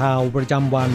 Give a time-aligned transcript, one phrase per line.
[0.00, 0.90] ข่าวประจำวัน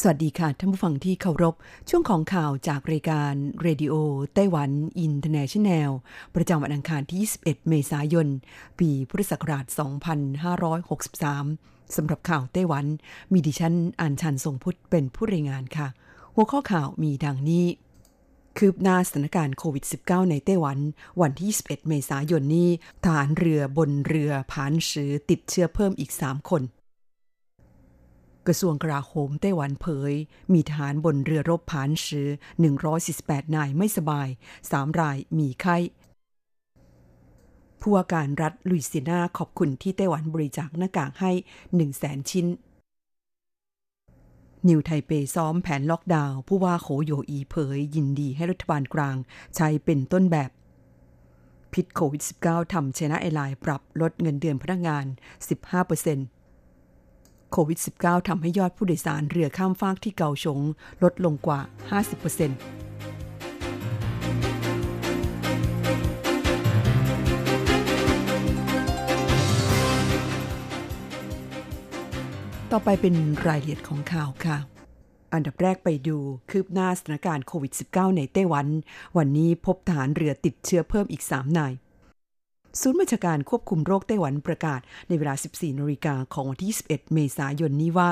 [0.00, 1.54] สวัสดีค่ะท่านผู้ฟังที่เคารพ
[1.88, 3.94] ช่วงของข่าวจากรายการเรดิโอ
[4.34, 4.70] ไต้หวัน
[5.00, 5.90] อินเตอร์เนชันแนล
[6.34, 8.28] ประจำวันอังคารที่ 21 เมษายน
[8.78, 9.64] ปีพุทธศักราช
[11.00, 12.84] 2563 สำหรับข่าวไต้หวัน
[13.32, 15.88] มีดิฉันอัญชันทรงพุทธเป็นผู้รายงานค่ะ
[16.34, 17.64] หัวข้อข่าวมีดังนี้
[18.62, 20.78] คืบหน้าสถานการณ์โควิด -19 ในไต้หวัน
[21.20, 22.68] วันที่ 21 เมษายนนี้
[23.04, 26.62] ทหารเรือบนเรือผานสือติดเชื้อเพิ่มอีก 3 คน
[28.46, 30.12] กระทรวงกลาโหมไต้หวันเผย
[30.52, 32.28] มีทหารบนเรือรบผานสือ
[32.92, 34.28] 148 นายไม่สบาย
[34.62, 35.76] 3 รายมีไข้
[37.80, 41.32] ผู้ว่าการรัฐลุยเซียนาขอบคุณที่ไต้หวันบริจาคหน้ากากให้
[41.80, 42.46] 100,000 ชิ้น
[44.68, 49.16] นิวไทเปซ้อมแผนล็อกดาวน์ผู้ว่าโขโยอีเผย ยินดีให้รัฐบาลกลาง
[49.56, 50.50] ใช้เป็นต้นแบบ
[51.72, 55.04] พิษโควิด -19 ทำชนะไอไลน์ปรับลดเงินเดือนพนักงาน
[56.68, 60.60] 15%โควิด -19 ทำให้ยอดผู้โดยสารเรือข้ามฟากที่เกาชง
[61.02, 61.60] ลดลงกว่า
[62.00, 63.17] 50%
[72.74, 73.16] ต่อไปเป็น
[73.48, 74.58] รายละเอียดของข่าวค่ะ
[75.32, 76.16] อันดับแรกไปดู
[76.50, 78.66] คืบหน้าสถานการณ์โควิด -19 ในไต้หวัน
[79.18, 81.72] วันนี้พบทหารเรือติดเชื้อเพิ่มอีก 3 นาย
[82.80, 88.10] ศูนย์บัญชาการควบคุมโรคไต้หวันประกาศในเวลา 14นาฬิกาของวันที่ 21 เมษายนนี้ว่า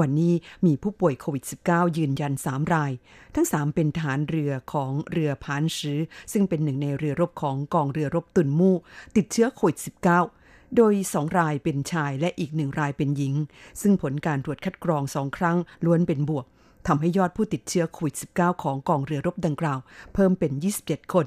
[0.00, 0.34] วันนี้
[0.66, 2.92] มีผู้ป่วยโควิด -19 ยืนยัน 3 ราย
[3.34, 6.00] ทั้ง 3 เป็นทหารเรือของเรือพานชื้อ
[6.32, 8.76] ซึ่งเป็นหนึ่งในเรือรบของกองเรือรบตุนมู่
[9.16, 10.39] ติดเชื้อโควิด -19
[10.76, 13.34] โดย2รายเป็นชายและอีกหนึ่งรายเป็นหญิง
[13.80, 16.46] ซึ่งผลการตรวจคัดกรองสองครั้งล้วนเป็นบวก
[16.86, 19.78] ทำให้ยอดผู้ติดเชื้อโควิด -19 ของกองเรือรบดังกล่าว
[20.14, 21.26] เพิ่มเป็น 27 คน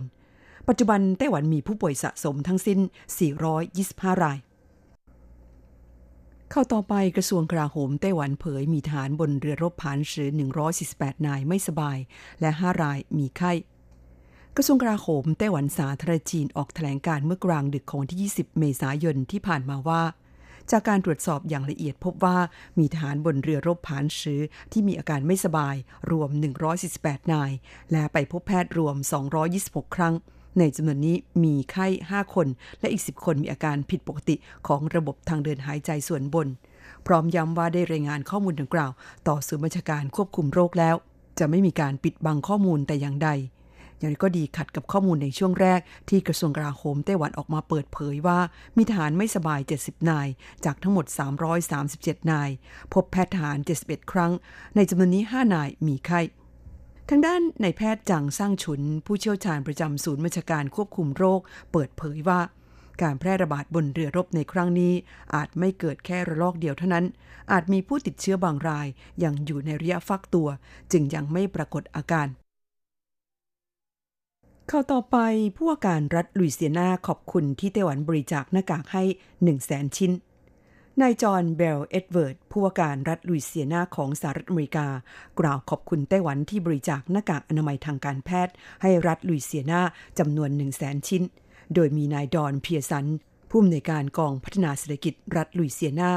[0.67, 2.79] ปัจจุบันไต้หวันมีผู้ป่วยสะสมทั้งสิ้น
[3.51, 4.39] 425 ราย
[6.51, 10.29] เข้าต่อไปกระทรวงกลาโหมไต้หวันเผยมีทหารบนเรือรบผานสือ
[10.77, 11.97] 148 นายไม่สบาย
[12.41, 13.51] และ 5 รายมีไข้
[14.57, 20.03] กระทรวงกลาโหมไต้หวันสาธารณจีนออกแถลงการเมื่อกลางดึกของวันที่ 20 เมษายนที่ผ่านมาว่า
[20.71, 22.37] จากการตรวจสอบอย่างละเอียดพบว่า
[22.79, 24.41] มีทหารบนเรือรบผานซื้อ
[24.71, 25.75] ที่มีอาการไม่สบาย
[26.11, 26.29] รวม
[26.81, 27.51] 148 นาย
[27.91, 28.95] และไปพบแพทย์รวม
[29.45, 30.13] 226 ครั้ง
[30.59, 32.47] ในจำนวนนี้มีไข้ 5 คน
[32.79, 34.35] และอีก 10 คนมีอาการผิดปกติ
[34.67, 36.47] ของระบบทางเดินหายใจส่วนบน
[37.07, 38.91] พร้อมย้ำว่าได้รายงานข้อมูลดังกล่าว
[39.27, 40.95] ต่อศูนย์บัญชาการควบคุมโรคแล้ว
[41.39, 43.29] จะไม่มีการปิดบังข้อมูลแต่อย่างใด
[44.03, 48.39] อย่างไรก็ดีขัดกับข้อมูลในช่วงแรก ที่กระทรวงกลาโหมไต้หวันออกมาเปิดเผยว่า
[48.77, 50.27] มีทหารไม่สบาย 70 นาย
[50.65, 51.05] จากทั้งหมด
[51.67, 52.49] 337 นาย
[52.93, 54.31] พบแพทย์ทหาร 71 ครั้ง
[54.75, 56.21] ในจำนวนนี้ 5 นายมีไข้
[57.09, 61.39] ทางด้านนายแพทย์จังสร้างฉุน ผู้เชี่ยวชาญประจำศูนย์บัญชาการควบคุมโรค
[61.71, 62.39] เปิดเผยว่า
[63.01, 64.93] การแพร่ระบาดบนเรือรบในครั้งนี้
[65.35, 67.05] อาจไม่เกิดแค่ระลอกเดียวเท่านั้น
[67.51, 68.87] อาจมีผู้ติดเชื้อบางราย
[69.23, 70.47] ยังอยู่ในระยะฟักตัว
[70.91, 72.29] จึงยังไม่ปรากฏอาการ
[74.71, 75.17] ข่าวต่อไป
[75.55, 80.11] ผู้ว่าการรัฐลุยเซียนาขอบคุณที่ไต้หวันบริจาคหน้ากากให้ 1 0 0 0 0แสนชิ้น
[81.01, 84.87] นายจอห์นเบลเอ็ดเวิร์ดผู้ว่าการรัฐลุยเซียนาของสหรัฐอเมริกา
[85.39, 89.81] กล่าวขอบคุณไต้หวันที่บริจาคหน้ากากอนามัยทางการแพทย์ ให้รัฐลุยเซียนา
[90.19, 91.23] จำนวน 1 0 0 0 0แสนชิ้น
[91.73, 93.05] โดยมีนายดอนเพียสัน
[93.49, 96.11] ผู้อำนวยการกองพัฒนาเศรษฐกิจรัฐลุยเซียนา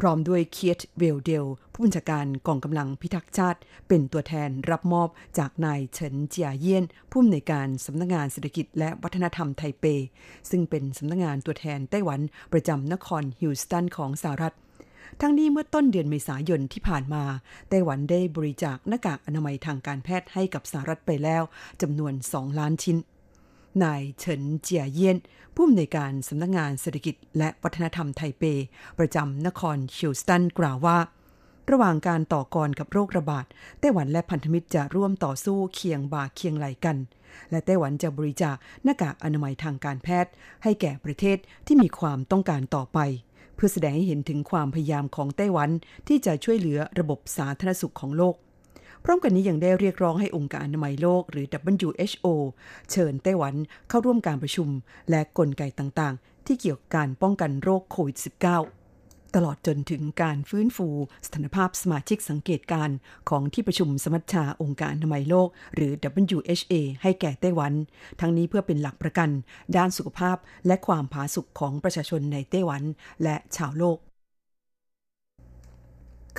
[0.00, 5.08] พร้อมด้วยเคียตเวลเดล ผู้บัญชาการกองกำลังพิทักษ์ชาติ เป็นตัวแทนรับมอบ
[5.38, 9.84] จากนายเฉินเจียเยี่ยน ผู้อำนวยการสำนักงานเศรษฐกิจและวัฒนธรรมไทเป
[10.50, 12.20] ซึ่งเป็นสำนักงานตัวแทนไต้หวัน
[12.52, 14.54] ประจำนครฮิวสตันของสหรัฐ
[15.20, 17.24] ทั้งนี้เมื่อต้นเดือนเมษายนที่ผ่านมา
[17.68, 21.42] ไต้หวันได้บริจาคหน้ากากอนามัยทางการแพทย์ให้กับสหรัฐไปแล้ว
[21.82, 22.98] จำนวน 2 ล้านชิ้น
[23.84, 25.16] นายเฉินเจียเยียน
[25.54, 28.44] ผู้อำนวยการสำนักงงานเศรษฐกิจและวัฒนธรรมไทเป
[28.98, 30.98] ประจำนครฮิวสตันกล่าวว่า
[31.70, 33.46] ระหว่างการต่อกรกับโรคระบาด
[33.80, 36.96] ไต้หวันและพันธมิตรจะร่วมต่อสู้เคียงบ่าเคียงไหลกัน
[37.50, 40.32] และไต้หวันจะบริจาคหน้ากากอนามัยทางการแพทย์
[40.62, 42.98] ให้แก่ประเทศที่มีความต้องการต่อไป
[43.54, 45.70] เพื่อแสดงให้เห็นถึงความพยายามของไต้หวัน
[46.08, 48.34] ที่จะช่วยเหลือระบบสาธารณสุขของโลก
[49.04, 51.46] พร้อมกันนี้ยังได้เรียกร้องให้องค์การอนามัยโลกหรือ
[51.80, 52.26] WHO
[52.90, 53.54] เชิญไต้หวัน
[53.88, 54.68] เข้าร่วมการประชุม
[55.10, 60.88] และกลไกต่างๆ ที่เกี่ยวกับการป้องกันโรคโควิด -19 ตลอดจนถึงการฟื้นฟู
[61.26, 62.90] สถานภาพสมาชิกสังเกตการ
[63.30, 65.92] ของที่ประชุมสมัชชาองค์การอนามัยโลก หรือ
[66.36, 67.72] WHA ให้แก่ไต้หวัน
[68.20, 69.30] ทั้งนี้เพื่อเป็นหลักประกัน
[69.76, 70.36] ด้านสุขภาพ
[70.66, 72.82] และความผาสุกของประชาชนในไต้หวัน
[73.22, 73.98] และชาวโลก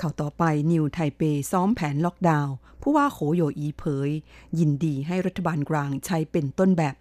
[0.00, 0.42] ข่าวต่อไป
[0.72, 1.22] นิวไทเป
[1.52, 4.10] ซ้อมแผนล็อกดาวน์ผู้ว่าโขโยอีเผย
[4.58, 6.96] ยินดีให้รัฐบาลกลางใช้เป็นต้นแบบ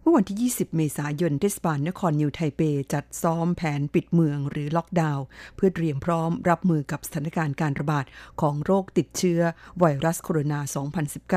[0.00, 2.60] เมื่อวันที่ 20 เมษายนเทศบาลนครนิวไทเป
[2.92, 5.24] จัดซ้อมแผนปิดเมืองหรือล็อกดาวน์
[5.56, 8.04] เพื่อเตรียมพร้อมรับมือกับสถานการณ์การระบาด
[8.40, 9.40] ของโรคติดเชื้อ
[9.78, 10.60] ไวรัสโคโรนา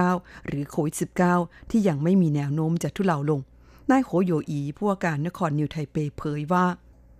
[0.06, 0.96] 2019 หรือโควิด
[1.34, 3.42] -19 ที่ยังไม่มีแนวโน้มจะทุเลาลง
[3.92, 6.66] นายโขโยอีผู้ว่าการนครนิวไทเปเผยว่า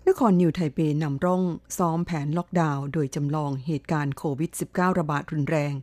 [0.10, 1.44] นครนิวไทเปนำร่อง
[1.78, 5.74] ซ้อมแผนล็อกดาวน์โดยจำลองเหตุการณ์โควิด -19 ระบาดรุนแรง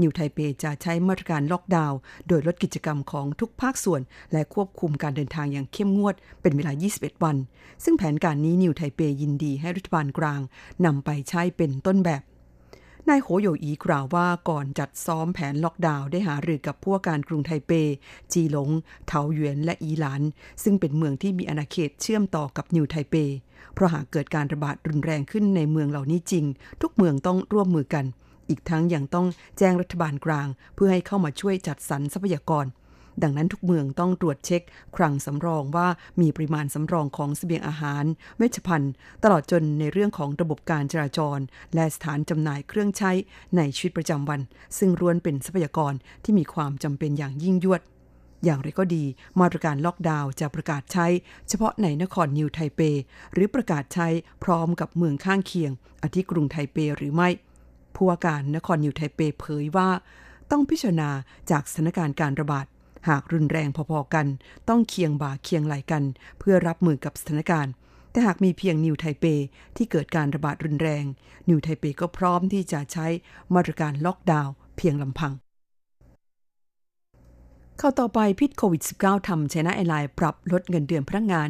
[0.00, 1.98] นิวไทเปจะใช้มาตรการล็อกดาวน์
[2.28, 4.00] โดยลดกิจกรรมของทุกภาคส่วน
[4.32, 7.36] และควบคุมการเดินทางอย่างเข้มงวดเป็นเวลา 21 วัน
[7.84, 10.40] ซึ่งแผนการนี้นิวไทเปยินดีให้รัฐบาลกลาง
[10.84, 12.22] นำไปใช้เป็นต้นแบบ
[13.08, 17.72] นายโหโยอีกล่าวว่าก่อนจัดซ้อมแผนล็อกดาวน์ได้หารือกับผู้ว่าการกรุงไทเป
[18.32, 18.70] จีหลง
[19.06, 20.22] เถาหยวนและอีหลาน
[20.62, 23.14] ซึ่งเป็นเมืองที่มีอาณาเขตเชื่อมต่อกับนิวไทเป
[23.74, 26.44] เพราะหากเกิดการระบาดรุนแรงขึ้นในเมืองเหล่านี้จริง
[26.82, 28.04] ทุกเมืองต้องร่วมมือกัน
[28.48, 29.26] อีกทั้งยังต้อง
[29.58, 32.66] แจ้งรัฐบาลกลาง เพื่อให้เข้ามาช่วยจัดสรรทรัพยากร
[33.22, 34.62] ดังนั้นทุกเมืองต้องตรวจเช็ค
[34.96, 35.88] คลังสำรองว่า
[36.20, 38.04] มีปริมาณสำรองของสเสบียงอาหาร
[38.38, 41.38] เวชภัณฑ์ ตลอดจนในเรื่องของระบบการจราจร
[41.74, 43.12] และสถานจำหน่ายเครื่องใช้
[43.56, 44.40] ในชีวิตประจำวัน
[44.78, 45.92] ซึ่งล้วนเป็นทรัพยากร
[46.24, 47.80] ที่มีความจำเป็นอย่างยิ่งยวด
[48.44, 49.04] อย่างไรก็ดี
[49.40, 51.06] มาตรการล็อกดาวน์จะประกาศใช้
[51.48, 52.80] เฉพาะในนครนิวไทเป
[53.32, 54.08] หรือประกาศใช้
[54.44, 55.70] พร้อมกับเมืองข้างเคียง
[56.02, 57.28] อาทิกรุงไทเปหรือไม่
[57.94, 59.88] ผู้ว่าการนครนิวไทเปเผยว่า
[60.50, 61.10] ต้องพิจารณา
[61.50, 62.66] จากสถานการณ์การระบาด
[63.08, 64.26] หากรุนแรงพอๆกัน
[64.68, 66.02] ต้องเคียงบ่าเคียงไหล่กัน
[66.38, 67.72] เพื่อรับมือกับสถานการณ์
[68.10, 69.24] แต่หากมีเพียงนิวไทเป
[69.76, 71.04] ที่เกิดการระบาดรุนแรง
[71.48, 73.06] นิวไทเปก็พร้อมที่จะใช้
[73.54, 75.32] มาตรการล็อกดาวน์เพียงลำพัง
[77.78, 81.48] ข่าวต่อไปพิษโควิด -19 ทำไชน่าแอร์ไลน์ปรับลดเงินเดือนพนักงาน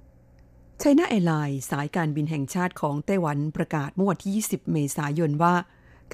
[0.00, 5.54] 15%ไชน่าแอร์ไลน์สายการบินแห่งชาติของไต้หวันประกาศเมื่อวันที่ 20 เมษายนว่า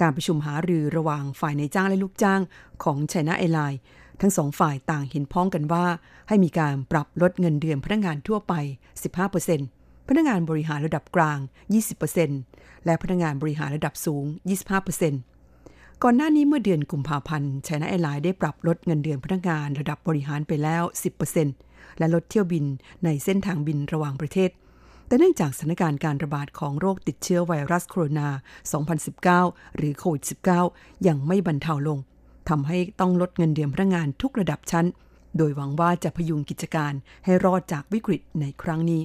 [0.01, 2.41] การประชุมหารือระหว่างฝ่ายนายจ้างและลูกจ้าง
[2.83, 3.79] ของไชน่าแอร์ไลน์
[4.21, 5.85] ทั้งสองฝ่ายต่างเห็นพ้องกันว่า
[6.27, 8.53] ให้มีการปรับลดเงินเดือนพนักงานทั่วไป
[9.31, 11.39] 15%พนักงานบริหารระดับกลาง
[12.11, 14.25] 20%และพนักงานบริหารระดับสูง
[14.81, 15.32] 25%
[16.05, 20.83] ก่อนหน้านี้เมื่อเดือนกุมภาพันธ์ไชน่าแอร์ไลน์ได้ปรับลดเงินเดือนพนักงานระดับบริหารไปแล้ว
[21.41, 22.65] 10%และลดเที่ยวบิน
[23.03, 24.49] ในเส้นทางบินระหว่างประเทศ
[25.07, 28.27] แต่เนื่องจากสถานการณ์การระบาดของโรคติดเชื้อไวรัสโคโรนา
[29.03, 30.23] 2019 หรือโควิด
[30.65, 31.99] -19 ยังไม่บรรเทาลง
[32.49, 34.87] ทำให้ต้องลดเงินเดือนพนักงานทุกระดับชั้น
[35.37, 36.93] โดยหวังว่าจะพยุงกิจการ
[37.25, 39.01] ให้รอดจากวิกฤตในครั้งนี้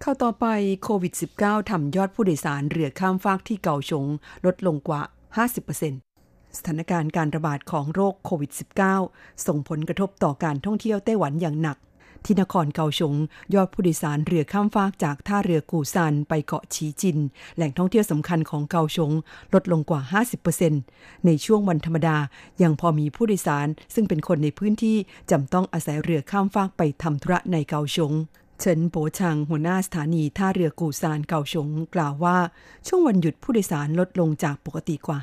[0.00, 0.46] เข้าต่อไป
[0.82, 1.12] โควิด
[1.42, 4.06] -19 ทำยอดผู้โดยสารเรือข้ามฟากที่เก่าชง
[4.46, 5.02] ลดลงกว่า
[5.36, 8.52] 50%สถานการณ์การระบาดของโรคโควิด
[8.98, 11.78] -19 ส่งผลกระทบต่อการท่องเที่ยวไต้หวันอย่างหนัก
[12.24, 13.14] ที่นครเกาชง
[13.54, 17.18] ยอดผู้โดยสารเรือข้ามฟากจากท่าเรือกูซานไปเกาะฉีจิน
[17.56, 19.12] แหล่งท่องเที่ยวสำคัญของเกาชง
[19.54, 20.00] ลดลงกว่า
[20.64, 22.16] 50%ในช่วงวันธรรมดา
[22.62, 24.96] ยังพอมีผู้โดยสาร ซึ่งเป็นคนในพื้นที่
[25.30, 28.12] จำต้องอาศัยเรือข้ามฟากไปทำธุระในเกาชง
[28.62, 32.36] เฉินโปชังหัวหน้าสถานีท่าเรือกูซานเกาชงกล่าวว่า
[32.86, 35.18] ช่วงวันหยุดผู้โดยสารลดลงจากปกติกว่า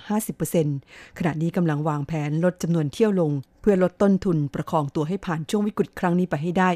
[0.58, 6.70] 50%ขณะนี้กำลังวางแผนลดจำนวนเที่ยวลง เพื่อลดต้นทุนประคองตัวให้ผ่านช่วงวิกฤตครั้งนี้ไปให้ได้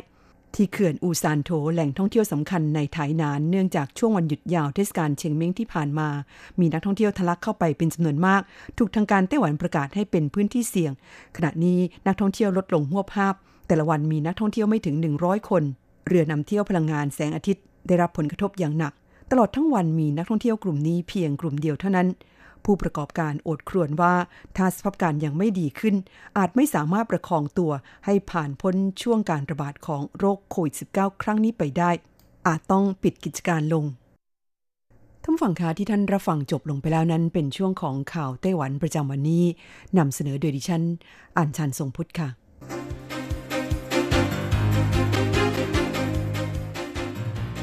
[0.56, 6.10] ที่เขื่อนอูซานโถแหล่งท่องเที่ยวสำคัญในไถนานเนื่องจากช่วงวันหยุดยาวเทศกาลเชียงเม้งที่ผ่านมา
[6.60, 8.41] มีนักท่องเที่ยวทะลักเข้าไปเป็นจำนวนมาก
[8.77, 10.91] ถูกทางการไต้หวันประกาศให้เป็นพื้นที่เสี่ยง
[11.36, 13.34] ขณะนี้นักท่องเที่ยวลดลงหัวภาพ
[13.68, 15.63] แต่ละวันมีนักท่องเที่ยวไม่ถึง 100 คน
[16.05, 18.93] เรือนำเที่ยวพลังงานแสงอาทิตย์ได้รับผลกระทบอย่างหนัก
[19.31, 22.08] ตลอดทั้งวันมีนักท่องเที่ยวกลุ่มนี้เพียงกลุ่มเดียวเท่านั้น
[22.65, 24.13] ผู้ประกอบการอดครวญว่า
[24.58, 25.96] ถ้าสภาพการยังไม่ดีขึ้น
[26.38, 27.72] อาจไม่สามารถประคองตัว
[28.05, 31.91] ให้ผ่านพ้นช่วงการระบาดของโรคโควิด -19 ครั้งนี้ไปได้
[32.48, 33.86] อาจต้องปิดกิจการลง
[35.24, 39.43] ท่านฝั่งคาที่ท่านรับฟังจบลงไปแล้วนั้น เป็นช่วงของข่าวไต้หวันประจำวันนี้
[39.98, 40.84] นำเสนอโดยดิฉัน
[41.38, 42.29] อัญชันทรงพุทธค่ะ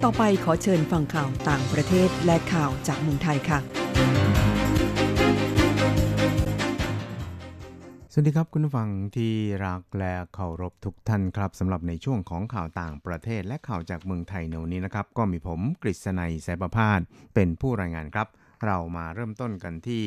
[0.04, 3.58] ต่อไปขอเชิญฟังข่าวต่างประเทศและข่าวจากเมืองไทยค่ะ
[8.12, 9.32] สวัสดีครับคุณฟังที่
[9.66, 17.00] รักและเคารพทุกท่านครับสำหรับในช่วงของข่าวต่างประเทศและข่าวจากเมืองไทยในวันนี้นะครับ ก็มีผมกฤษณัยสายประพาส
[17.34, 18.28] เป็นผู้รายงานครับ
[18.66, 20.02] เรามาเริ่มต้นกันที่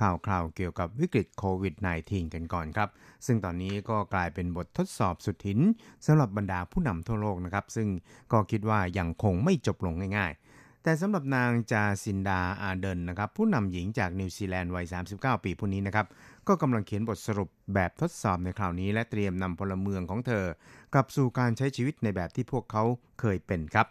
[0.00, 2.88] ข่าวคราวเกี่ยวกับวิกฤตโควิด -19 กันก่อนครับ
[3.26, 5.60] ซึ่งตอนนี้ก็กลายเป็นบททดสอบสุดหิน
[6.06, 7.88] สำหรับบรรดาผู้นำทั่วโลกนะครับ ซึ่ง
[8.32, 16.06] ก็คิดว่ายังคงไม่จบลงง่ายๆ แต่สำหรับนางจาซินดาอาเดนนะครับ ผู้นำหญิงจากนิวซีแลนด์วัย 39 ปีผู้นี้นะครับ
[16.48, 20.44] ก็กำลังเขียนบทสรุปแบบทดสอบในคราวนี้ และเตรียมนำพลเมืองของเธอ
[20.94, 22.84] กลับสู่การใช้ชีวิตในแบบที่พวกเขา
[23.20, 23.86] เคยเป็นครับ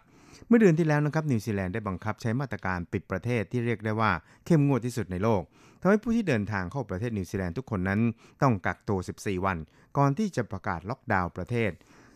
[0.46, 4.10] เมื่อเดือนที่แล้วนะครับนิวซีแลนด์ได้บังคับใช้มาตรการปิดประเทศที่เรียกได้ว่า
[4.46, 5.42] เข้มงวดที่สุดในโลก
[5.80, 8.00] ทำให้ผู้ที่เดินทางเข้าประเทศนิวซีแลนด์ทุกคนนั้น
[8.42, 9.58] ต้องกักตัว 14 วัน
[9.96, 11.72] ก่อนที่จะประกาศล็อกดาวน์ประเทศ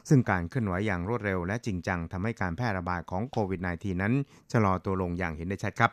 [0.09, 4.15] ซึ่งการเคลื่อนไหวอย่างรวดเร็วและจริงจังทำให้การแพร่ระบาดของโควิด -19 นั้น
[4.53, 5.93] ชะลอตัวลงอย่างเห็นได้ชัดครับ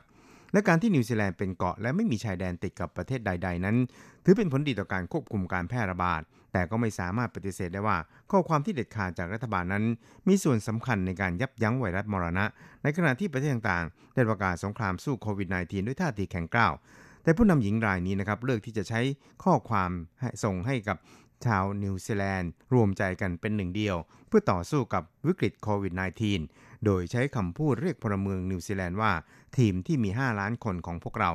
[0.54, 3.78] และการที่นิวซีแลนด์เป็นเกาะและไม่มีชายแดนติดกับประเทศใด ๆ นั้น
[4.24, 6.22] ถือเป็นผลดีต่อการควบคุมการแพร่ระบาด
[6.54, 7.98] แต่ก็ไม่สามารถปฏิเสธได้ว่า
[8.32, 9.84] ข้อความที่เด็ดขาดจากรัฐบาลนั้น
[10.28, 12.46] มีส่วนสำคัญในการยับยั้งไวรัสมรณะ
[12.84, 16.74] ในขณะที่ประเทศต่างๆ ได้ประกาศสงครามสู้โควิด -19 ด้วยท่าทีแข็งกร้าว
[17.24, 19.02] แต่ผู้นำหญิงรายนี้นะครับเลือกที่จะใช้
[19.44, 19.92] ข้อความ
[20.44, 20.98] ส่งให้กับ
[21.46, 23.96] ชาวนิวซีแลนด์ รวมใจกันเป็นหนึ่งเดียว
[24.28, 25.94] เพื่อต่อสู้กับวิกฤตโควิด
[26.40, 29.12] -19 โดยใช้คำพูดเรียกพลเมืองนิวซีแลนด์ว่า
[29.58, 31.32] ทีมที่มี 5 ล้านคนของพวกเรา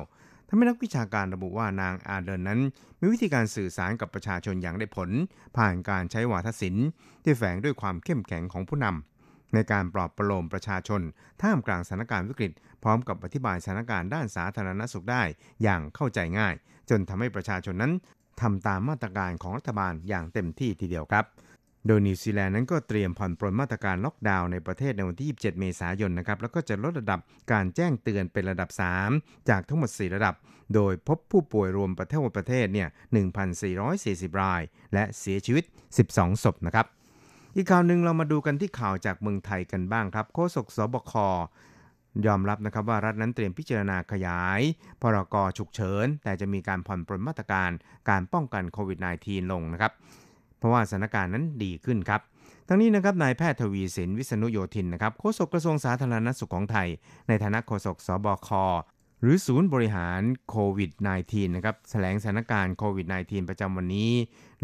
[0.51, 2.59] ทำให้นักวิชาการระบุว่านางอาเดนนั้น
[2.99, 5.09] มีวิธีการสื่อสารกับประชาชนอย่างได้ผล
[5.57, 6.87] ผ่านการใช้วาทศิลป์
[7.23, 11.01] ที่แฝงด้วยความเข้มแข็งของผู้นำในการปลอบประโลมประชาชน
[11.41, 12.51] ท่ามกลางสถานการณ์วิกฤต
[12.83, 15.23] พร้อมกับอธิบายสถานการณ์ด้านสาธารณสุขได้
[15.63, 16.53] อย่างเข้าใจง่าย
[16.89, 17.93] จนทำให้ประชาชนนั้น
[18.41, 21.25] ทำตามมาตรการของรัฐบาลอย่างเต็มที่ทีเดียวครับ
[21.87, 27.19] โดยนิวซีแลนด์นั้นก็เตรียมผ่อนปลนมาตรการล็อกดาวน์ในประเทศในวันที่ 27 เมษายนนะครับ แล้วก็จะลดระดับ
[27.51, 28.69] การแจ้งเตือนเป็นระดับ
[29.09, 30.35] 3 จากทั้งหมด 4 ระดับ
[30.75, 32.87] โดยพบผู้ป่วยรวมประเทศประเทศเนี่ย
[33.65, 34.61] 1,440 ราย
[34.93, 35.63] และเสียชีวิต
[36.03, 36.85] 12 ศพนะครับ
[37.55, 41.13] อีกข่าวหนึ่งเรามาดูกันที่ข่าวจากเมืองไทยกันบ้างครับ โฆษกสบค
[42.25, 44.61] ยอมรับนะครับว่ารัฐนั้นเตรียมพิจารณาขยาย
[45.01, 47.71] พรกฉุกเฉิน แต่จะมีการผ่อนปรนมาตรการ
[48.09, 49.93] การป้องกันโควิด -19 ลงนะครับ
[50.59, 52.21] เพราะว่าสถานการณ์นั้นดีขึ้นครับ
[52.67, 56.87] ทั้งนี้นะครับนายแพทย์ทวีสินวิษณุโยธินนะครับโฆษกกระทรวงสาธารณสุขของไทย
[57.27, 58.49] ในฐานะโฆษกสบค
[59.21, 60.91] หรือศูนย์บริหารโควิด
[61.23, 64.11] -19 นะครับแถลงสถานการณ์โควิด -19 ประจำวันนี้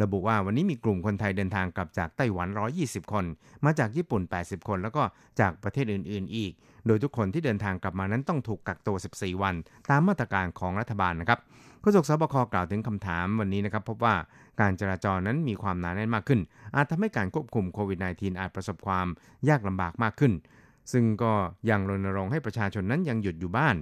[0.02, 2.48] ระบุว่าวันนี้มีกลุ่มคนไทยเดินทางกลับจากไต้หวัน
[2.82, 3.26] 120 คน
[3.66, 5.04] มาจากญี่ปุ่น 80 คน แล้วก็
[5.40, 6.52] จากประเทศอื่น ๆ อีก
[6.88, 9.56] โดยทุกคนที่เดินทางกลับมานั้นต้องถูกกักตัว 14 วัน
[9.90, 11.40] ตามมาตรการของรัฐบาลนะครับ
[11.86, 14.16] โฆษกสบคกล่าวถึงคำถามวันนี้นะครับพบว่า
[14.62, 16.40] การจราจรนั้นมีความหนาแน่นมากขึ้น
[16.76, 19.08] อาจทำให้การควบคุมโควิด -19 อาจประสบความ
[19.50, 20.34] ยากลำบากมากขึ้น
[20.92, 21.34] ซึ่งก็
[21.70, 23.76] ยังรณรงค์ให้ประชาชนนั้นยังหยุดอยู่บ้าน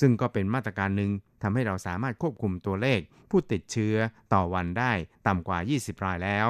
[0.00, 1.10] ซึ่งก็เป็นมาตรการหนึ่ง
[1.42, 3.96] ทำให้เราสามารถควบคุมตัวเลข ผู้ติดเชื้อ
[4.34, 4.92] ต่อวันได้
[5.26, 6.46] ต่ำกว่า 20 รายแล้ว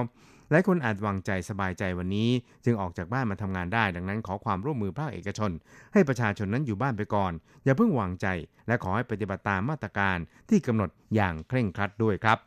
[0.53, 2.31] หลายคนอาจวางใจสบายใจวันนี้
[2.65, 5.51] จึงออกจากบ้านมาทำงานได้ ดังนั้นขอความร่วมมือภาคเอกชน
[5.93, 7.33] ให้ประชาชนนั้นอยู่บ้านไปก่อน
[7.65, 8.27] อย่าเพิ่งวางใจ
[8.67, 10.19] และขอให้ปฏิบัติตามมาตรการ
[10.49, 12.39] ที่กำหนดอย่างเคร่งครัดด้วยครับ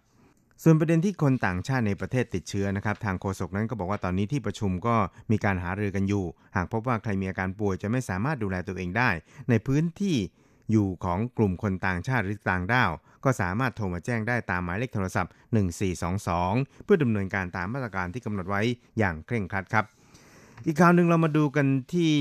[0.63, 4.95] ส่วนประเด็นที่คนต่างชาติในประเทศติดเชื้อนะครับทางโฆษกนั้นก็บอกว่าตอนนี้ที่ประชุมก็
[5.31, 9.09] มีการหารือกันอยู่ หากพบว่าใครมีอาการป่วยจะไม่สามารถดูแลตัวเองได้
[9.49, 10.15] ในพื้นที่
[10.71, 12.91] อยู่ของกลุ่มคนต่างชาติหรือต่างด้าว
[13.23, 15.31] ก็สามารถโทรมาแจ้งได้ตามหมายเลขโทรศัพท์
[16.07, 18.61] 1422 เพื่อดำเนินการตามมาตรการที่กำหนดไว้
[18.97, 19.85] อย่างเคร่งครัดครับ
[20.65, 22.13] อีกข่าวหนึ่งเรามาดูกันที่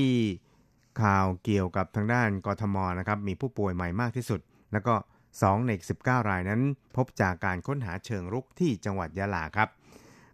[1.01, 4.39] ข่าวเกี่ยวกับทางด้านกทมนะครับมีผู้ป่วยใหม่มากที่สุด
[4.73, 4.95] แล้วก็
[5.31, 5.71] 2 ใน
[6.01, 6.61] 19 รายนั้น
[6.95, 9.69] พบจากการค้นหาเชิงรุกที่จังหวัดยะลาครับ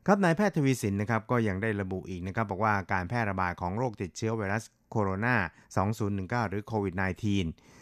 [0.05, 5.35] ครับนายแพทย์ทวีสินนะครับก็ยังได้ระบุอีกนะครับบอกว่าการแพร่ระบาดของโรคติดเชื้อไวรัสโคโรนา
[5.93, 7.80] 2019 หรือโควิด -19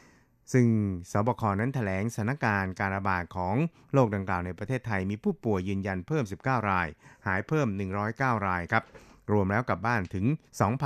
[0.53, 0.67] ซึ่ง
[1.11, 3.55] สบคนั้นถแถลงสถานการณ์การระบาดของ
[3.93, 6.87] โรคดังกล่าวในประเทศไทยมีผู้ป่วยยืนยันเพิ่ม 19 ราย
[7.27, 7.67] หายเพิ่ม
[8.07, 8.83] 109 รายครับ
[9.31, 10.25] รวมแล้วกลับบ้านถึง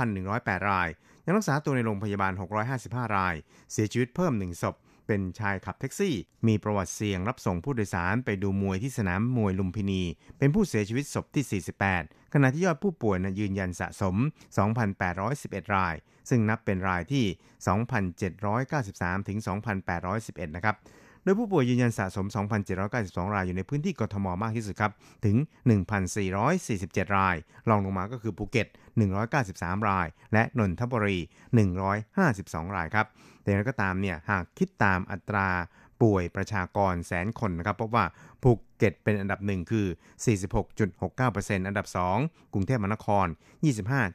[0.04, 0.88] 2,108 ราย
[1.24, 2.32] ยังรักษาตัวในโรงพยาบาล
[2.74, 3.34] 655 ราย
[3.72, 4.74] เสียชีวิตเพิ่ม 1 ศพ
[5.06, 6.14] เป็นชายขับแท็กซี่
[6.46, 10.02] มีประวัติเสี่ยงรับส่งผู้โดยสารไปดูมวยที่สนามมวยลุมพินี
[10.38, 11.62] เป็นผู้เสียชีวิตศพที่
[11.94, 14.16] 48 ขณะที่ยอดผู้ป่วยนะยืนยันสะสม
[14.96, 15.94] 2,811 ราย
[16.28, 17.24] ซึ่งนับเป็นรายที่
[18.26, 19.38] 2,793 ถึง
[19.96, 20.76] 2,811 นะครับ
[21.22, 22.26] โดยผู้ป่วยยืนยันสะสม
[22.80, 24.92] 2,792 รายอยู่ในพื้นที่กทมมากที่สุดครับ
[25.24, 25.36] ถึง
[26.46, 27.36] 1,447 ราย
[27.68, 28.68] รองลงมาก็คือภูเก็ต
[29.28, 31.18] 193 ราย และนนทบุรี
[31.96, 33.06] 152 รายครับ
[33.42, 35.48] แต่ก็ตามเนี่ยหากคิดตามอัตรา
[36.02, 38.04] ป่วยประชากรแสนคนนะครับพบว่า
[38.42, 39.86] ภูเก็ตเป็นอันดับหนึ่งคือ
[40.76, 41.86] 46.69%อันดับ
[42.20, 43.26] 2 กรุงเทพมหานคร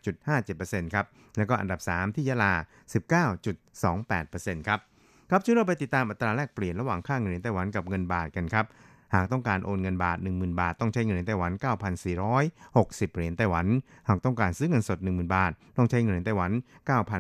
[0.04, 1.06] 25.57%ครับ
[1.38, 2.54] แล้วก็อันดับ 3 ที่ยะลา
[3.36, 4.80] 19.28%ครับ
[5.30, 8.66] ครับช่วยเราไปติดตามอัตราแลกเปลี่ยนระหว่างค่าเงินไต้หวันกับเงินบาทกันครับ
[9.14, 11.52] หากต้องการโอนเงินบาท 10,000 บาท ต้องใช้เงินในไต้หวัน
[12.34, 13.66] 9,460 เหรียญไต้หวัน
[14.08, 16.52] หากต้องการซื้อเงินสด 10,000 บาท ต้องใช้เงินในไต้หวัน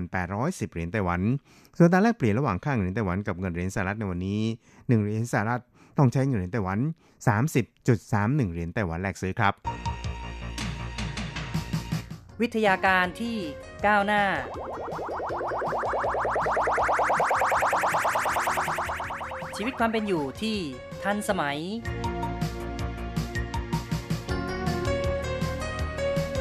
[0.08, 1.22] 9,810 เหรียญไต้หวัน
[1.78, 5.62] ส่วนตราแลกเปลี่ยนระหว่างค่าเงินในไต้หวันกับเงินเหรียญสหรัฐในวันนี้ 1 เหรียญสหรัฐ
[5.98, 6.80] ต้องใช้เงินเหรียญไต้หวัน
[7.66, 9.54] 30.31 เหรียญไต้หวันแลกซื้อครับ
[12.42, 13.36] วิทยาการที่
[13.86, 14.24] ก้าวหน้า
[19.56, 20.58] ชีวิตความเป็นอยู่ที่
[21.04, 21.60] ทันสมัย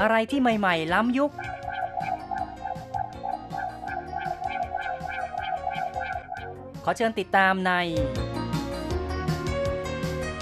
[0.02, 1.32] อะไรที่ใหม่ ๆ ล้ำยุค
[6.84, 7.72] ขอเชิญติดตามใน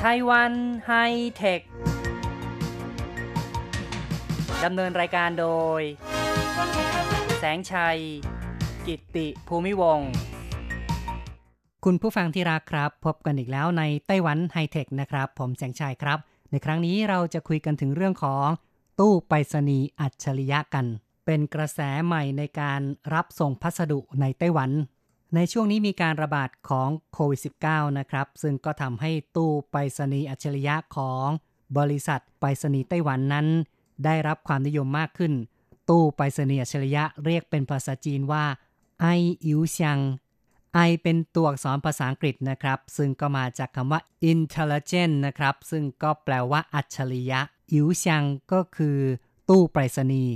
[0.01, 0.53] ไต้หวัน
[0.87, 0.93] ไฮ
[1.37, 1.61] เทค
[4.65, 5.49] ดำเนินรายการโด
[5.81, 5.83] ย
[7.39, 7.99] แสงชัย
[8.87, 10.01] กิตติภูมิวง
[11.89, 16.19] คุณผู้ฟังที่รักครับ พบกันอีกแล้วในไต้หวันไฮเทคนะครับ ผมแสงชัยครับ
[16.51, 18.47] ในครั้งนี้เราจะคุยกันถึงเรื่องของ
[19.01, 20.87] ตู้ไปรษณีย์อัจฉริยะกัน
[21.27, 22.81] เป็นกระแสใหม่ในการ
[23.15, 24.71] รับส่งพัสดุในไต้หวัน
[25.35, 31.27] ในช่วงนี้มีการระบาดของโควิด -19 นะครับ ซึ่งก็ทำให้ตู้ไปรษณีย์อัจฉริยะของ
[31.79, 33.47] บริษัทไปรษณีย์ไต้หวันนั้น
[34.05, 35.33] ได้รับความนิยมมากขึ้น
[35.89, 38.45] ตู้ไปรษณีย์อัจฉริยะเรียกเป็นภาษาจีนว่า
[39.01, 39.07] i郵
[39.45, 39.99] 箱
[40.79, 44.01] i เป็นตัวอักษรภาษาอังกฤษนะครับ ซึ่งก็มาจากคำว่า
[44.33, 47.41] intelligent นะครับ ซึ่งก็แปลว่าอัจฉริยะ
[47.73, 48.99] 郵箱 ก็คือ
[49.49, 50.35] ตู้ไปรษณีย์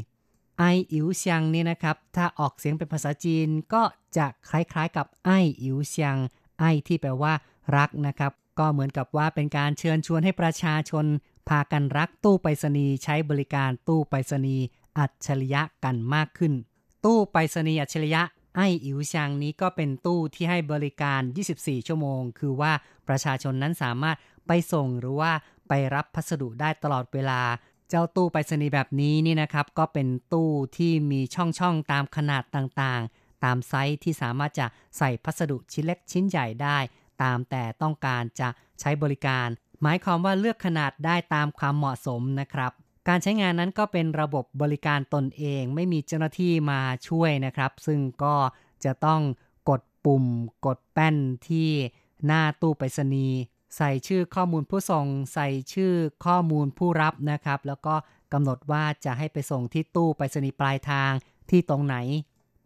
[0.59, 3.83] i郵箱 นี่นะครับ ถ้าออกเสียงเป็นภาษาจีนก็
[4.17, 5.31] จะคล้ายๆกับ i郵
[5.63, 6.17] 箱
[6.59, 7.33] ไอที่แปลว่า
[7.77, 11.07] รักนะครับ ก็เหมือนกับว่าเป็นการเชิญชวนให้ประชาชน
[11.49, 14.65] พากันรักตู้ไปรษณีย์ใช้บริการตู้ไปรษณีย์
[14.99, 16.53] อัจฉริยะกันมากขึ้น
[17.05, 18.23] ตู้ไปรษณีย์อัจฉริยะ
[18.57, 21.21] ไออิ๋วชางนี้ก็เป็นตู้ที่ให้บริการ
[21.55, 22.73] 24 ชั่วโมง คือว่า
[23.09, 25.33] ประชาชนนั้นสามารถไปส่งหรือว่า
[25.69, 27.41] ไปรับพัสดุได้ตลอดเวลา
[27.89, 34.67] เจ้าตู้ไปรษณีย์แบบนี้นี่นะครับ ก็เป็นตู้ที่มีช่องๆตามขนาดต่างๆ ตามไซส์ที่สามารถจะ
[34.99, 36.79] ใส่พัสดุชิ้นเล็กชิ้นใหญ่ได้
[37.23, 38.49] ตามแต่ต้องการจะ
[38.81, 39.49] ใช้บริการ
[39.83, 42.73] หมายความว่าเลือกขนาดได้ตามความเหมาะสมนะครับ
[43.13, 48.35] การใช้งานนั้นก็เป็นระบบบริการตนเอง ไม่มีเจ้าหน้าที่มาช่วยนะครับ ซึ่งก็
[48.85, 49.21] จะต้อง
[49.69, 50.25] กดปุ่ม
[50.67, 51.17] กดแป้น
[51.49, 51.71] ที่
[52.27, 53.39] หน้าตู้ไปรษณีย์
[53.77, 55.93] ใส่ชื่อข้อมูลผู้ส่ง ใส่ชื่อ
[56.27, 57.95] ข้อมูลผู้รับนะครับ แล้วก็
[58.33, 61.13] กำหนดว่าจะให้ไปส่งที่ตู้ไปรษณีย์ปลายทาง
[61.51, 61.97] ที่ตรงไหน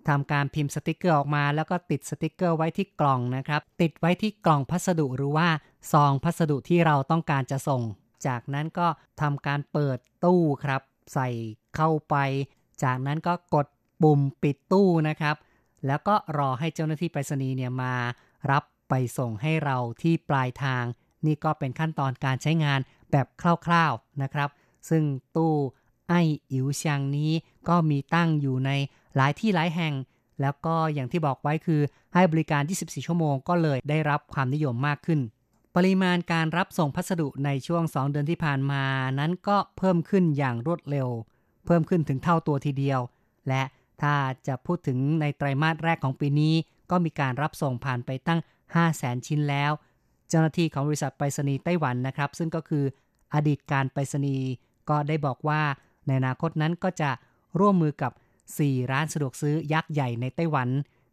[0.08, 5.48] ทำการพิมพ์สติกเกอร์ออกมา แล้วก็ติดสติกเกอร์ไว้ที่กล่องนะครับ ติดไว้ที่กล่องพัสดุหรือว่า
[5.92, 7.82] ซองพัสดุที่เราต้องการจะส่ง
[8.26, 8.86] จากนั้นก็
[9.20, 10.82] ทำการเปิดตู้ครับ
[11.14, 11.28] ใส่
[11.76, 12.16] เข้าไป
[12.84, 13.66] จากนั้นก็กด
[14.02, 15.36] ปุ่มปิดตู้นะครับ
[15.86, 17.94] แล้วก็รอให้เจ้าหน้าที่ไปรษณีย์เนี่ยมา
[18.50, 20.84] รับไปส่งให้เราที่ปลายทาง
[21.26, 23.26] นี่ก็เป็นขั้นตอนการใช้งานแบบ
[23.66, 24.48] คร่าวๆนะครับ
[24.90, 25.02] ซึ่ง
[25.36, 25.54] ตู้
[26.08, 26.14] ไอ
[26.52, 27.30] อิ๋วเชียงนี้
[27.68, 28.70] ก็มีตั้งอยู่ใน
[29.16, 29.94] หลายที่หลายแห่ง
[30.40, 31.80] แล้วก็อย่างที่บอกไว้คือ
[32.14, 35.20] ให้บริการ 24 ชั่วโมงก็เลยได้รับความนิยมมากขึ้น
[35.76, 38.84] ปริมาณการรับส่งพัสดุในช่วง 2 เดือนที่ผ่านมา
[39.18, 41.08] นั้นก็เพิ่มขึ้นอย่างรวดเร็ว
[41.66, 43.00] เพิ่มขึ้นถึงเท่าตัวทีเดียว
[43.48, 43.62] และ
[44.02, 44.14] ถ้า
[44.46, 46.54] จะพูดถึงในไตรมาสแรกของปีนี้
[46.90, 49.72] ก็มีการรับส่งผ่านไปตั้ง 5 0 0แสนชิ้นแล้ว
[50.28, 52.84] เจ้าหน้าที่ของบริษัทไปรษณีย์ไต้หวันนะครับ ซึ่งก็คือ
[53.34, 54.46] อดีตการไปรษณีย์
[54.90, 55.62] ก็ได้บอกว่า
[56.06, 57.10] ในอนาคตนั้นก็จะ
[57.60, 58.12] ร่วมมือกับ
[58.50, 60.68] 4 ร้านสะดวกซื้อยักษ์ใหญ่ในไต้หวัน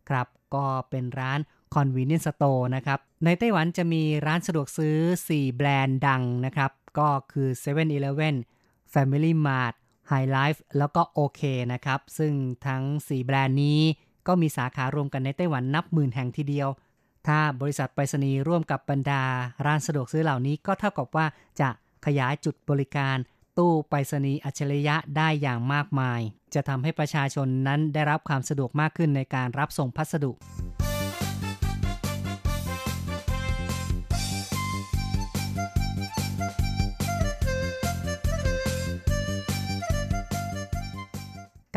[0.10, 1.39] ครับก็เป็นร้าน
[1.76, 4.98] Convenience Store นะครับ ในไต้หวันจะมีร้านสะดวกซื้อ
[5.30, 8.36] 4 แบรนด์ดังนะครับ ก็คือ 7-Eleven
[8.94, 9.74] Family Mart
[10.12, 11.42] High Life แล้วก็ OK
[11.74, 12.34] นะครับ ซึ่ง
[12.68, 13.80] ทั้ง 4 แบรนด์นี้
[14.28, 16.70] ก็มีสาขารวมกันในไต้หวันนับหมื่นแห่งทีเดียว
[17.28, 19.24] ถ้าบริษัทไปรษณีย์ร่วมกับบรรดา
[19.66, 21.26] ร้านสะดวกซื้อเหล่านี้ก็เท่ากับว่า
[21.62, 21.70] จะ
[22.06, 23.18] ขยายจุดบริการ
[23.58, 26.20] ตู้ไปรษณีย์อัจฉริยะได้อย่างมากมาย
[26.54, 30.32] จะทำให้ประชาชนนั้นได้รับความสะดวกมากขึ้นในการรับส่งพัสดุ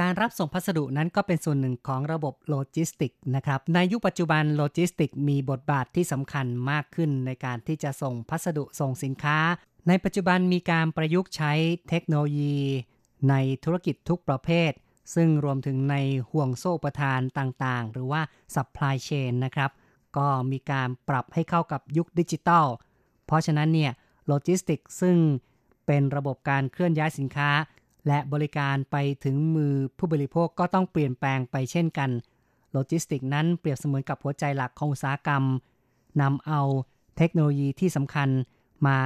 [0.00, 9.38] การรับส่งพัสดุนั้นก็เป็นส่วนหนึ่งของระบบโลจิสติกนะครับ ในยุคปัจจุบันโลจิสติกมีบทบาทที่สำคัญมากขึ้นในการที่จะส่งพัสดุส่งสินค้า
[9.88, 11.52] ในปัจจุบันมีการประยุกต์ใช้
[11.88, 12.58] เทคโนโลยี
[13.30, 14.72] ในธุรกิจทุกประเภท
[15.14, 15.96] ซึ่งรวมถึงใน
[16.30, 18.22] ห่วงโซ่อุปทานต่างๆ หรือว่า
[18.54, 19.70] supply chain นะครับ
[20.16, 22.66] ก็มีการปรับให้เข้ากับยุคดิจิทัล
[23.26, 23.92] เพราะฉะนั้นเนี่ย
[24.26, 25.16] โลจิสติกซึ่ง
[25.86, 27.50] เป็นระบบการเคลื่อนย้ายสินค้า
[28.06, 32.10] และบริการไปถึงมือผู้บริโภคก็ต้องเปลี่ยนแปลงไปเช่นกัน
[32.72, 35.42] โลจิสติกนั้นเปรียบเสมือนกับหัวใจหลักของอุตสาหกรรม
[36.20, 36.60] นำเอา
[37.16, 38.28] เทคโนโลยีที่สำคัญ
[38.86, 38.98] มา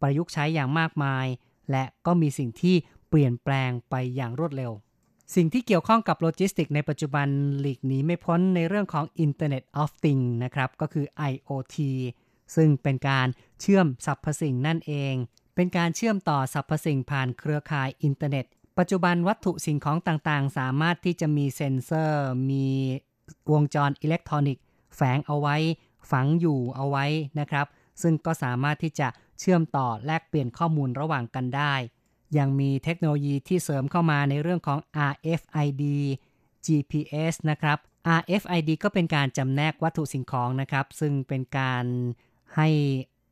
[0.00, 1.26] ประยุกต์ใช้อย่างมากมาย
[1.70, 2.76] และก็มีสิ่งที่
[3.08, 4.72] เปลี่ยนแปลงไปอย่างรวดเร็ว
[5.34, 7.28] สิ่งที่เกี่ยวข้องกับโลจิสติกในปัจจุบัน
[7.60, 11.76] หลีกหนีไม่พ้นในเรื่องของ Internet of Things นะครับ ก็คือ IoT
[12.56, 13.26] ซึ่งเป็นการ
[13.60, 15.14] เชื่อมสรรพสิ่งนั่นเอง
[15.60, 18.44] เป็นการเชื่อมต่อสรรพสิ่งผ่านเครือข่ายอินเทอร์เน็ต
[18.78, 22.66] ปัจจุบันวัตถุสิ่งของต่างๆ สามารถที่จะมีเซ็นเซอร์ มี
[23.52, 24.64] วงจรอิเล็กทรอนิกส์
[24.96, 25.56] แฝงเอาไว้
[26.10, 27.06] ฝังอยู่เอาไว้
[27.40, 27.66] นะครับ
[28.02, 29.08] ซึ่งก็สามารถที่จะ
[29.40, 31.74] เชื่อมต่อแลกเปลี่ยนข้อมูลระหว่างกันได้
[32.38, 34.78] ยังมีเทคโนโลยีที่เสริมเข้ามาในเรื่องของ
[35.10, 35.82] RFID
[36.66, 37.78] GPS นะครับ
[38.18, 41.84] RFID ก็เป็นการจำแนกวัตถุสิ่งของนะครับ ซึ่งเป็นการ
[42.56, 42.68] ให้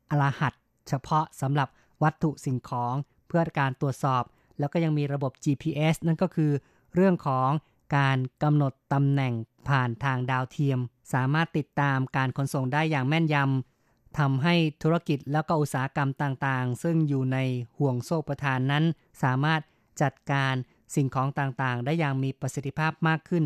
[0.09, 0.53] อรหัส
[0.87, 1.67] เฉพาะสำหรับ
[2.03, 2.93] วัตถุสิ่งของ
[3.27, 4.23] เพื่อการตรวจสอบ
[4.59, 6.51] แล้วก็ยังมีระบบ GPS นั่นก็คือ
[6.95, 7.49] เรื่องของ
[7.97, 9.33] การกำหนดตำแหน่ง
[9.69, 10.79] ผ่านทางดาวเทียม
[11.13, 17.37] สามารถติดตามการขนส่งได้อย่างแม่นยำทำให้ธุรกิจแล้วก็อุตสาหกรรมต่างๆ ซึ่งอยู่ใน
[17.77, 18.83] ห่วงโซ่ประทานนั้น
[19.23, 19.61] สามารถ
[20.01, 20.53] จัดการ
[20.95, 23.45] สิ่งของต่างๆ ได้อย่างมีประสิทธิภาพมากขึ้น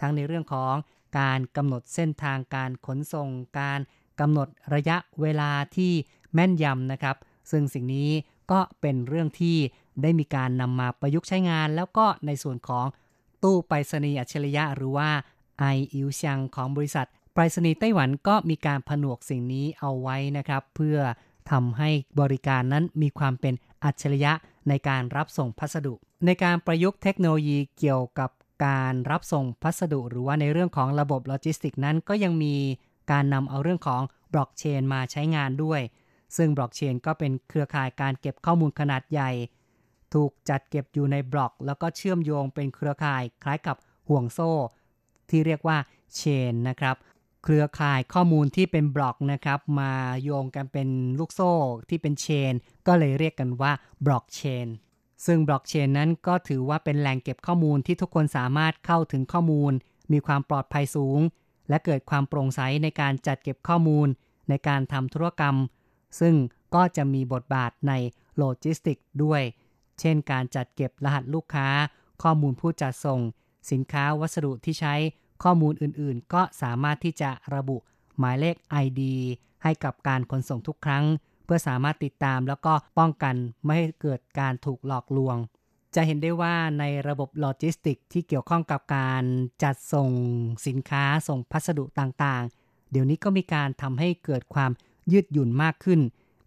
[0.00, 0.74] ทั้งในเรื่องของ
[1.18, 3.28] การกำหนดเส้นทางการขนส่ง
[3.60, 3.80] การ
[4.20, 5.92] กำหนดระยะเวลาที่
[6.34, 7.16] แม่นยำนะครับ
[7.50, 8.10] ซึ่งสิ่งนี้
[8.50, 9.56] ก็เป็นเรื่องที่
[10.02, 12.86] ได้มีการนำมาประยุกต์ใช้งาน แล้วก็ในส่วนของ
[13.42, 15.10] ตู้ไปรษณีย์อัจฉริยะหรือว่า
[15.58, 20.98] ไออิวชังของบริษัทไปรษณีย์ไต้หวันก็มีการผนวกสิ่งนี้เอาไว้นะครับ เพื่อ
[21.50, 24.32] ทำให้บริการนั้นมีความเป็นอัจฉริยะ
[24.68, 25.94] ในการรับส่งพัสดุ
[26.26, 28.30] ในการประยุกต์เทคโนโลยีเกี่ยวกับ
[28.66, 32.54] การรับส่งพัสดุ หรือว่าในเรื่องของระบบโลจิสติกนั้นก็ยังมี
[33.10, 35.80] การนำเอาเรื่องของบล็อกเชนมาใช้งานด้วย
[36.36, 39.30] ซึ่งบล็อกเชนก็เป็นเครือข่ายการเก็บข้อมูลขนาดใหญ่
[40.14, 43.76] ถูกจัดเก็บอยู่ในบล็อก แล้วก็เชื่อมโยงเป็นเครือข่ายคล้ายกับ
[44.08, 44.52] ห่วงโซ่
[45.30, 45.78] ที่เรียกว่า
[46.16, 46.96] เชนนะครับ
[47.44, 50.88] เครือข่ายข้อมูลที่เป็นบล็อกนะครับมาโยงกันเป็น
[51.18, 51.52] ลูกโซ่
[51.88, 52.52] ที่เป็น chain
[52.86, 53.72] ก็เลยเรียกกันว่า
[54.06, 54.68] บล็อกเชน
[55.26, 59.72] ซึ่งบล็อกเชนนั้นก็ถือว่าเป็นแหล่งเก็บข้อมูลที่ทุกคนสามารถเข้าถึงข้อมูล
[60.12, 61.20] มีความปลอดภัยสูง
[61.68, 64.08] และเกิดความโปร่งใสในการจัดเก็บข้อมูล
[64.48, 65.56] ในการทำธุรกรรม
[66.20, 66.34] ซึ่ง
[66.74, 67.92] ก็จะมีบทบาทใน
[68.36, 69.42] โลจิสติกด้วย
[70.00, 71.68] เช่นการจัดเก็บรหัสลูกค้า
[72.22, 73.20] ข้อมูลผู้จัดส่ง
[73.70, 74.94] สินค้าวัสดุที่ใช้
[75.42, 77.76] ข้อมูลอื่นๆ ก็สามารถที่จะระบุ
[78.18, 79.00] หมายเลข ID
[79.62, 81.04] ให้กับการขนส่งทุกครั้ง
[81.44, 85.36] เพื่อสามารถติดตามแล้วก็ป้องกันไม่ให้เกิดการถูกหลอกลวง
[85.94, 89.24] จะเห็นได้ว่าในระบบโลจิสติกที่เกี่ยวข้องกับการ
[89.62, 90.10] จัดส่ง
[90.66, 94.70] สินค้าส่งพัสดุต่างๆ เดี๋ยวนี้ก็มีการทำให้เกิดความ
[95.12, 96.00] ยืดหยุ่นมากขึ้น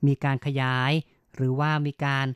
[0.07, 0.91] มีการขยาย
[1.35, 2.27] หรือว่ามีการ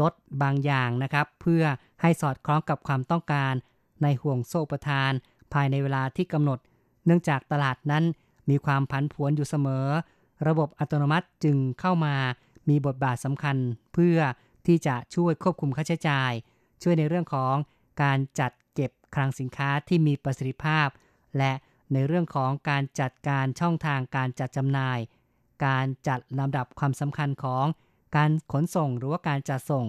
[0.00, 1.64] ลดบางอย่างนะครับ เพื่อ
[2.00, 3.54] ให้สอดคล้องกับความต้องการ
[4.02, 5.12] ในห่วงโซ่ประทาน
[5.52, 6.58] ภายในเวลาที่กำหนด
[7.06, 8.04] เนื่องจากตลาดนั้น
[8.50, 9.86] มีความผันผวนอยู่เสมอ
[10.48, 12.14] ระบบอัตโนมัติจึงเข้ามา
[12.68, 13.56] มีบทบาทสำคัญ
[13.94, 14.18] เพื่อ
[14.66, 16.32] ที่จะช่วยควบคุมค่าใช้จ่าย
[16.82, 17.54] ช่วยในเรื่องของ
[18.02, 20.88] การจัดเก็บคลังสินค้าที่มีประสิทธิภาพ
[21.38, 21.52] และ
[21.92, 24.98] ในเรื่องของการจัดการช่องทางการจัดจำหน่าย
[25.66, 27.64] การจัดลำดับความสำคัญของ
[28.16, 29.86] การขนส่งหรือว่าการจัดส่ง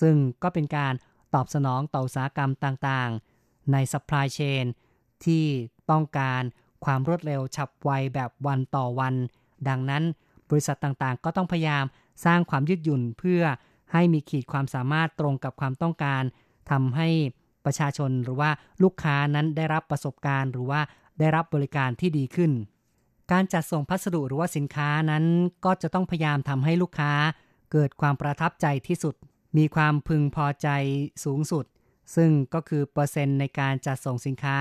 [0.00, 0.94] ซึ่งก็เป็นการ
[1.34, 4.64] ตอบสนองต่ออุตสาหกรรมต่างๆ ใน supply chain
[5.24, 5.44] ที่
[5.90, 6.42] ต้องการ
[6.84, 9.14] ความรวดเร็วฉับไวแบบวันต่อวัน
[9.68, 10.04] ดังนั้น
[10.50, 11.84] บริษัทต่างๆ ก็ต้องพยายาม
[12.24, 13.42] สร้างความยืดหยุ่นเพื่อ
[13.92, 16.22] ให้มีขีดความสามารถตรงกับความต้องการ
[16.70, 17.08] ทำให้
[17.64, 18.50] ประชาชนหรือว่า
[18.82, 20.80] ลูกค้านั้นได้รับประสบการณ์ หรือว่า
[21.18, 22.52] ได้รับบริการที่ดีขึ้น
[23.32, 25.24] การจัดส่งพัสดุหรือว่าสินค้านั้น
[25.64, 27.12] ก็จะต้องพยายามทำให้ลูกค้า
[27.72, 29.14] เกิดความประทับใจที่สุด
[29.56, 30.68] มีความพึงพอใจ
[31.24, 31.64] สูงสุด
[32.16, 34.58] ซึ่งก็คือเปอร์เซ็นต์ในการจัดส่งสินค้า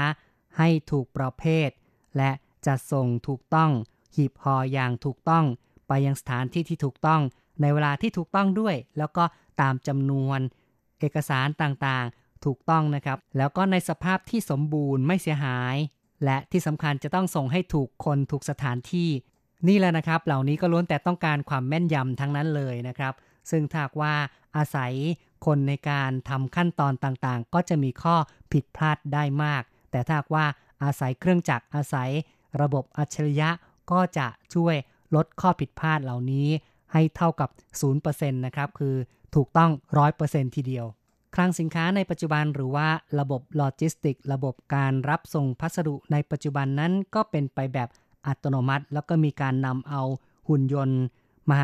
[0.58, 1.70] ให้ถูกประเภท
[2.18, 2.32] และ
[2.68, 3.72] จัดส่งถูกต้อง
[4.16, 5.46] หีบห่ออย่างถูกต้อง
[5.88, 7.22] ไปยังสถานที่ที่ถูกต้อง
[7.62, 9.24] ในเวลาที่ถูกต้องด้วย แล้วก็
[9.62, 10.40] ตามจำนวน
[11.00, 15.76] เอกสารต่างๆ ถูกต้องนะครับ แล้วก็ในสภาพที่สมบูรณ์ไม่เสียหาย
[16.26, 19.10] และที่สำคัญจะต้องส่งให้ถูกคนถูกสถานที่
[19.68, 23.14] นี่แหละนะครับ เหล่านี้ก็ล้วนแต่ต้องการความแม่นยำทั้งนั้นเลยนะครับ
[23.50, 24.14] ซึ่งถ้าว่า
[24.58, 24.94] อาศัย
[25.46, 28.16] คนในการทำขั้นตอนต่างๆ ก็จะมีข้อ
[28.52, 30.46] ผิดพลาดได้มาก แต่ถ้าว่า
[30.84, 32.10] อาศัยเครื่องจักรอาศัย
[32.62, 33.50] ระบบอัจฉริยะ
[33.92, 34.76] ก็จะช่วย
[35.16, 36.48] ลดข้อผิดพลาดเหล่านี้
[36.94, 37.50] ให้เท่ากับ
[37.98, 38.96] 0%นะครับ คือ
[39.36, 39.72] ถูกต้อง
[40.14, 40.86] 100%ทีเดียว
[41.40, 42.88] คลังสินค้าในปัจจุบันหรือว่า
[43.20, 47.90] ระบบโลจิสติก ระบบการรับส่งพัสดุในปัจจุบันนั้นก็เป็นไปแบบ
[48.28, 50.02] อัตโนมัติ แล้วก็มีการนำเอา
[50.48, 51.02] หุ่นยนต์
[51.52, 51.62] มา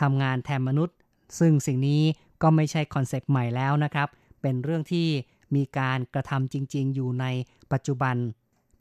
[0.00, 0.96] ทำงานแทนมนุษย์
[1.38, 2.02] ซึ่งสิ่งนี้
[2.42, 4.08] ก็ไม่ใช่คอนเซปต์ใหม่แล้วนะครับ
[4.42, 5.06] เป็นเรื่องที่
[5.54, 7.26] มีการกระทำจริง ๆ อยู่ใน
[7.72, 8.16] ปัจจุบัน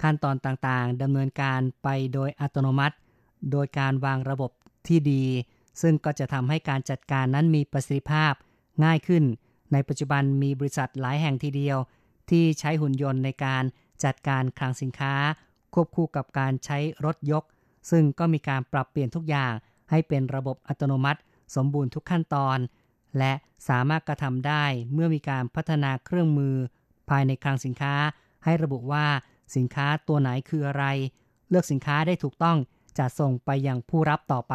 [0.01, 2.95] ขั้นตอนต่างๆดำเนินการไปโดยอัตโนมัติ
[3.51, 4.51] โดยการวางระบบ
[4.87, 5.23] ที่ดี
[5.81, 8.33] ซึ่งก็จะทำให้การจัดการนั้นมีประสิทธิภาพ
[8.85, 9.23] ง่ายขึ้น
[9.73, 11.77] ในปัจจุบันมีบริษัทหลายแห่งทีเดียว
[12.29, 13.63] ที่ใช้หุ่นยนต์ในการ
[14.03, 15.13] จัดการคลังสินค้า
[15.73, 17.43] ควบคู่กับการใช้รถยก
[17.91, 19.53] ซึ่งก็มีการปรับเปลี่ยนทุกอย่าง
[19.89, 21.19] ให้เป็นระบบอัตโนมัติ
[21.55, 22.57] สมบูรณ์ทุกขั้นตอน
[23.17, 23.33] และ
[23.69, 26.55] สามารถกระทำได้เมื่อมีการพัฒนาเครื่องมือ
[27.09, 27.93] ภายในคลังสินค้า
[28.43, 29.05] ให้ระบุว่า
[29.55, 30.85] สินค้าตัวไหนคืออะไร
[31.49, 32.57] เลือกสินค้าได้ถูกต้อง
[32.97, 34.53] จะส่งไปยังผู้รับต่อไป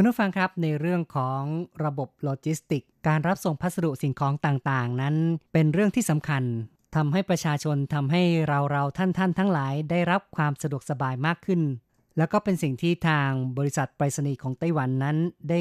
[0.00, 1.42] คุณผู้ฟังครับในเรื่องของ
[1.84, 5.16] ระบบโลจิสติก การรับส่งพัสดุสิ่งของต่างๆ นั้น
[5.52, 6.42] เป็นเรื่องที่สำคัญ
[6.96, 11.60] ทำให้ประชาชนทำให้เราเราท่านท่านทั้งหลายได้รับความสะดวกสบายมากขึ้น
[12.16, 15.16] แล้วก็เป็นสิ่งที่ทางบริษัทไปรษณีย์ของไต้หวันนั้น
[15.50, 15.60] ได้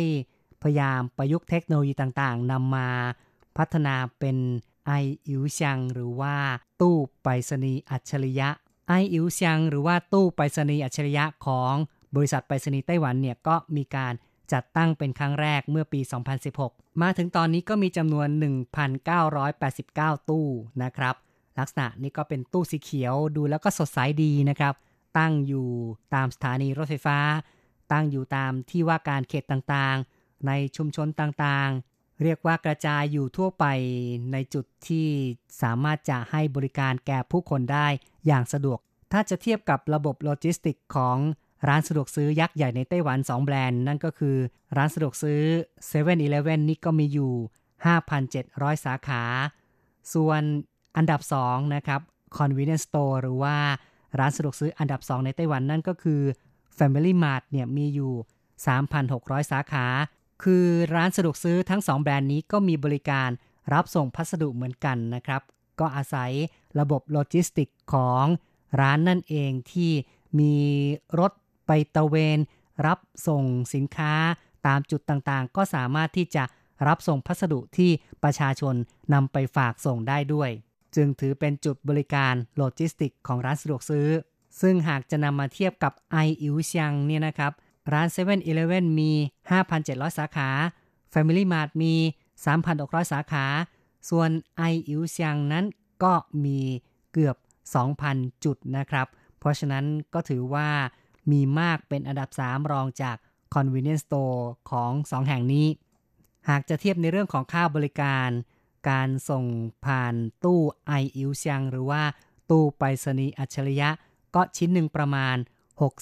[0.63, 2.89] พยายามประยุกต์เทคโนโลยีต่างๆนำมา
[3.57, 4.37] พัฒนาเป็น
[4.87, 4.91] ไอ
[5.27, 6.35] อิวชังหรือว่า
[6.81, 8.49] ตู้ไปรษณีย์อัจฉริยะ
[8.87, 11.75] ไออิวชังหรือว่าตู้ไปรษณีย์อัจฉริยะของ
[12.15, 14.13] บริษัทไปรษณีย์ไต้หวันเนี่ยก็มีการ
[14.53, 15.99] จัดตั้งเป็นครั้งแรกเมื่อปี
[16.51, 18.27] 2016 มาถึงตอนนี้ก็มีจำนวน
[19.49, 20.47] 1,989 ตู้
[20.83, 21.15] นะครับ
[21.59, 24.73] ลักษณะนี้ก็เป็นตู้สีเขียวดูแล้วก็สดใสดีนะครับ
[25.17, 25.67] ตั้งอยู่
[26.15, 27.19] ตามสถานีรถไฟฟ้า
[27.91, 33.65] ตั้งอยู่ตามที่ว่าการเขตต่างๆ ในชุมชนต่างๆ เรียกว่ากระจายอยู่ทั่วไป
[34.31, 35.07] ในจุดที่
[35.61, 37.87] สามารถจะให้บริการแก่ผู้คนได้
[38.27, 38.79] อย่างสะดวก
[39.11, 41.17] ถ้าจะเทียบกับระบบโลจิสติกของ
[41.67, 44.35] ร้านสะดวกซื้อยักษ์ใหญ่ในไต้หวัน 2 แบรนด์นั่นก็คือ
[44.77, 45.41] ร้านสะดวกซื้อ
[45.89, 46.15] 7 e เ e ่ e
[46.51, 47.33] อนี่ก็มีอยู่
[48.07, 49.23] 5,700 สาขา
[50.13, 50.41] ส่วน
[50.97, 52.01] อันดับ 2 นะครับ
[52.37, 53.55] convenience store หรือว่า
[54.19, 56.21] ร้านสะดวกซื้ออันดับ 2 ในไต้หวันนั่นก็คือ
[56.77, 58.13] Family Mart เนี่ยมีอยู่
[58.81, 59.85] 3,600 สาขา
[60.43, 60.65] คือ
[60.95, 63.29] ร้านสะดวกซื้อทั้ง 2 แบรนด์นี้ก็มีบริการ
[63.73, 65.41] รับส่งพัสดุเหมือนกันนะครับ
[65.79, 66.31] ก็อาศัย
[66.79, 68.25] ระบบโลจิสติกของ
[68.81, 69.91] ร้านนั่นเองที่
[70.39, 70.55] มี
[71.19, 71.31] รถ
[71.67, 72.37] ไปตะเวน
[72.85, 74.13] รับส่งสินค้า
[74.67, 76.43] ตามจุดต่างๆ ก็สามารถที่จะ
[76.87, 77.91] รับส่งพัสดุที่
[78.23, 78.75] ประชาชน
[79.13, 80.49] นำไปฝากส่งได้ด้วย
[80.95, 84.07] จึงถือเป็นจุดบริการโลจิสติกของร้านสะดวกซื้อ
[84.61, 87.51] ซึ่งหากจะนำมาเทียบกับไออิวเซียงเนี่ยนะครับ
[87.93, 89.11] ร้าน 7-Eleven มี
[89.65, 90.49] 5,700 สาขา
[91.13, 91.93] Family Mart มี
[92.53, 93.45] 3,600 สาขา
[94.09, 95.65] ส่วนไออิวเซียงนั้น
[96.03, 96.13] ก็
[96.45, 96.59] มี
[97.13, 97.35] เกือบ
[97.89, 99.07] 2,000 จุดนะครับ
[99.39, 100.69] เพราะฉะนั้นก็ถือว่า
[101.31, 103.17] มีมากเป็นอันดับ 3 รองจาก
[103.55, 105.67] convenience store ของ 2 แห่งนี้
[106.49, 108.29] หากจะเทียบในเรื่องของค่าบริการ
[108.89, 109.43] การส่ง
[109.85, 112.03] ผ่านตู้ไออิวเซียงหรือว่า
[112.49, 113.89] ตู้ไปรษณีย์อัจฉริยะ
[114.35, 115.35] ก็ชิ้นหนึ่งประมาณ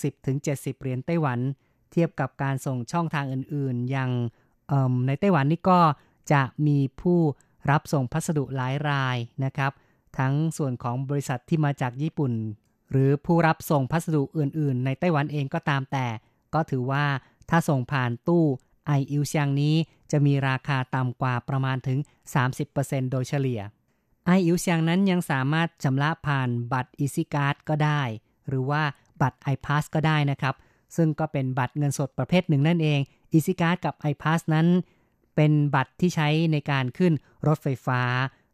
[0.08, 1.40] 60-70 เหรียญไต้หวัน
[1.92, 4.12] เทียบกับการส่งช่องทางอื่นๆ อย่าง
[5.08, 5.80] ในไต้หวันนี่ก็
[6.32, 7.20] จะมีผู้
[7.70, 9.72] รับส่งพัสดุหลายรายนะครับ
[10.18, 12.32] ทั้งส่วนของบริษัทที่มาจากญี่ปุ่น
[12.98, 16.08] หรือผู้รับส่งพัสดุอื่น ๆ ในไต้หวันเองก็ตามแต่
[16.54, 17.06] ก็ถือว่า
[17.50, 18.44] ถ้าส่งผ่านตู้
[18.88, 19.76] ไออิวเซียงนี้
[20.12, 22.00] จะมีราคาต่ำกว่าประมาณถึง
[22.56, 23.62] 30%โดยเฉลี่ย
[24.26, 28.02] ไออิวเซียงนั้นยังสามารถชำระผ่านบัตร Easy Card ก็ได้
[28.48, 28.84] หรือว่า
[29.22, 30.56] บัตร iPass ก็ได้นะครับ
[30.96, 33.00] ซึ่งก็เป็นบัตรเงินสดประเภทหนึ่งนั่นเอง
[33.34, 34.68] Easy Card กับ iPass นั้น
[35.36, 37.14] เป็นบัตรที่ใช้ในการขึ้น
[37.48, 38.02] รถไฟฟ้า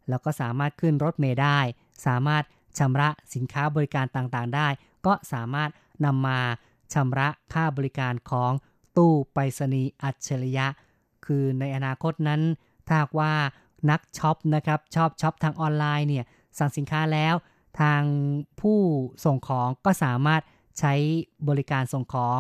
[0.10, 1.60] แล้วก็สามารถขึ้นรถเมล์ได้
[2.06, 2.43] สามารถ
[2.79, 4.67] ชำระสินค้าบริการต่างๆได้
[5.05, 5.69] ก็สามารถ
[6.05, 6.39] นำมา
[6.93, 8.51] ชำระค่าบริการของ
[8.97, 10.67] ตู้ไปรษณีย์อัจฉริยะ
[11.25, 12.41] คือในอนาคตนั้น
[12.88, 13.34] ถ้าว่า
[13.89, 16.25] นักช็อปนะครับชอบช็อปทางออนไลน์เนี่ย
[16.57, 17.36] สั่งสินค้าแล้ว
[17.81, 18.01] ทาง
[18.62, 18.79] ผู้
[19.25, 20.41] ส่งของก็สามารถ
[20.79, 20.93] ใช้
[21.49, 22.39] บริการส่งของ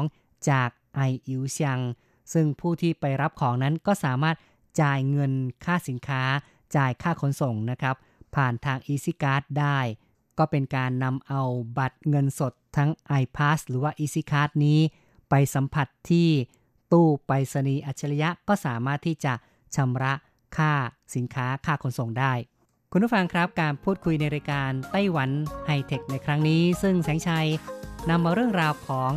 [0.49, 1.79] จากไออิวเซียง
[2.33, 4.35] ซึ่งผู้ที่ไปรับของนั้นก็สามารถ
[4.81, 5.31] จ่ายเงิน
[5.65, 6.21] ค่าสินค้า
[6.75, 7.95] จ่ายค่าขนส่งนะครับ
[8.35, 9.79] ผ่านทาง Easy Card ได้
[10.41, 11.41] ก็เป็นการนำเอา
[11.77, 12.89] บัตรเงินสดทั้ง
[13.21, 14.79] iPass หรือว่า Easy Card นี้
[15.29, 16.29] ไปสัมผัสที่
[16.91, 19.33] ตู้ไปรษณีย์อัจฉริยะก็สามารถที่จะ
[19.75, 20.13] ชำระ
[20.57, 20.71] ค่า
[21.15, 22.33] สินค้าค่าขนส่งได้
[22.91, 25.29] คุณผู้ฟังครับการพูดคุยในรายการไต้หวัน
[25.65, 27.47] ไฮเทคในครั้งนี้ ซึ่งแสงชัย
[28.09, 29.11] นำมาเรื่องราวของ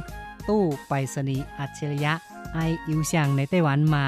[0.48, 2.12] ตู้ไปรษณีย์อัจฉริยะ
[2.54, 4.06] ไออิวเซียงในไต้หวันมา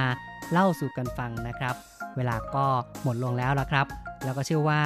[0.52, 1.74] เล่าสู่กันฟังนะครับ
[2.16, 2.66] เวลาก็
[3.02, 3.86] หมดลงแล้วละครับ
[4.24, 4.82] แล้วก็เชื่อว่า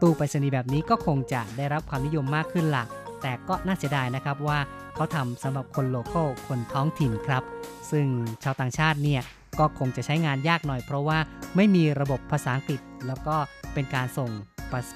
[0.00, 2.84] ตู้ไปรษณีย์แบบนี้ก็คงจะได้รับความนิยมมากขึ้นละ
[3.22, 4.58] แต่ก็น่าเสียดายนะครับว่า
[4.94, 7.42] เขาทำสำหรับคนโลเคอลคนท้องถิ่นครับ
[7.90, 8.06] ซึ่ง
[8.42, 9.22] ชาวต่างชาติเนี่ย
[9.58, 11.18] ก็คงจะใช้งานยากหน่อยเพราะว่า
[11.56, 13.36] ไม่มีระบบภาษาอังกฤษ แล้วก็
[13.74, 14.30] เป็นการส่ง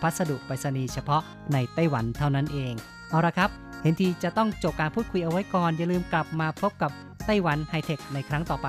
[0.03, 2.75] พัสดุไปรษณีย์เฉพาะในไต้หวันเท่านั้นเอง
[3.11, 3.51] เอาละครับ
[3.83, 6.91] เห็นทีจะต้องจบการพูดคุยเอาไว้ก่อน อย่าลืมกลับมาพบกับ
[7.27, 8.69] ไต้หวันไฮเทคในครั้งต่อไป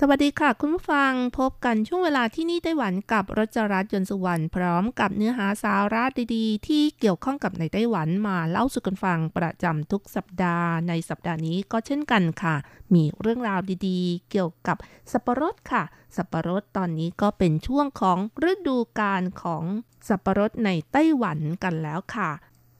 [0.00, 6.02] สวัสดีค่ะ คุณผู้ฟังพบกันช่วงเวลาที่นี่ไต้หวันกับรจรัสยนสุวรรณพร้อมกับเนื้อหาสาระ
[6.34, 12.54] ดีๆ ที่เกี่ยวข้องกับในไต้หวันมาเล่าสู่กันฟังประจำทุกสัปดาห์ในสัปดาห์นี้ก็เช่นกันค่ะ
[12.94, 14.76] มีเรื่องราวดีๆ เกี่ยวกับ
[15.12, 15.82] สับปะรดค่ะ
[16.16, 18.18] สับปะรดตอนนี้ก็เป็นช่วงของ
[18.50, 19.64] ฤดูกาลของ
[20.08, 22.30] สับปะรดในไต้หวันกันแล้วค่ะ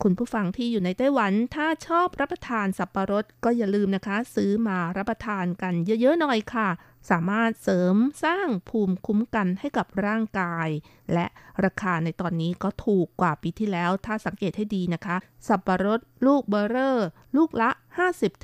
[0.02, 6.68] คุณผู้ฟังที่อยู่ในไต้หวันถ้าชอบรับประทานสับปะรดก็อย่าลืมนะคะ ซื้อมารับประทานกันเยอะๆหน่อยค่ะ
[7.10, 10.68] สามารถเสริมสร้างภูมิคุ้มกันให้กับร่างกาย
[11.12, 11.26] และ
[11.64, 15.16] ราคาในตอนนี้ก็ถูกกว่าปีที่แล้ว ถ้าสังเกตให้ดีนะคะ
[15.46, 17.70] สับปะรดลูกเบอร์เรอร์ ลูกละ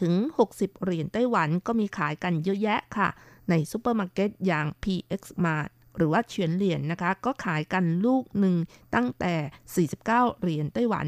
[0.05, 3.09] 50-60 เหรียญไต้หวันก็มีขายกันเยอะแยะค่ะ
[3.51, 8.57] ในซูเปอร์มาร์เก็ตอย่าง PX Mart หรือว่าเฉวียนเหลียนนะคะ ก็ขายกันลูกหนึ่ง
[8.95, 10.05] ตั้งแต่ 49
[10.41, 11.07] เหรียญไต้หวัน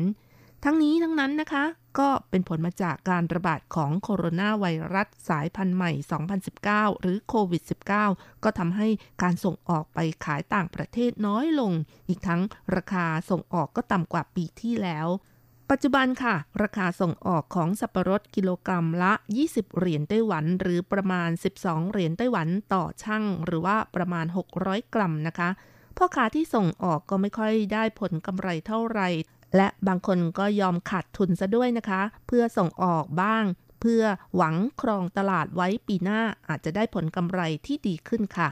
[0.65, 1.65] ทั้งนี้ทั้งนั้นนะคะ
[1.99, 5.91] ก็เป็นผลมาจากการระบาดของโคโรนาไวรัสสายพันธุ์ใหม่
[6.47, 7.63] 2019 หรือโควิด
[8.03, 8.89] -19 ก็ทำให้
[9.23, 11.73] การส่งออกไปขายต่างประเทศน้อยลง
[12.09, 12.41] อีกทั้ง
[12.77, 15.09] ราคาส่งออกก็ต่ำกว่าปีที่แล้ว
[15.71, 19.13] ปัจจุบันค่ะ ราคาส่งออกของสับปะรดกิโลกรัมละ
[19.45, 21.31] 20 เหรียญไต้หวัน หรือประมาณ
[21.61, 24.27] 12 เหรียญไต้หวันต่อช่างหรือว่าประมาณ
[24.59, 25.51] 600 กรัมนะคะ
[25.97, 29.09] พ่อค้าที่ส่งออกก็ไม่ค่อยได้ผลกำไรเท่าไหร่
[29.57, 33.45] และบางคนก็ยอมขาดทุนซะด้วยนะคะ เพื่อส่งออกบ้าง
[33.81, 34.03] เพื่อ
[34.37, 38.49] หวังครองตลาดไว้ปีหน้าอาจจะได้ผลกำไรที่ดีขึ้นค่ะ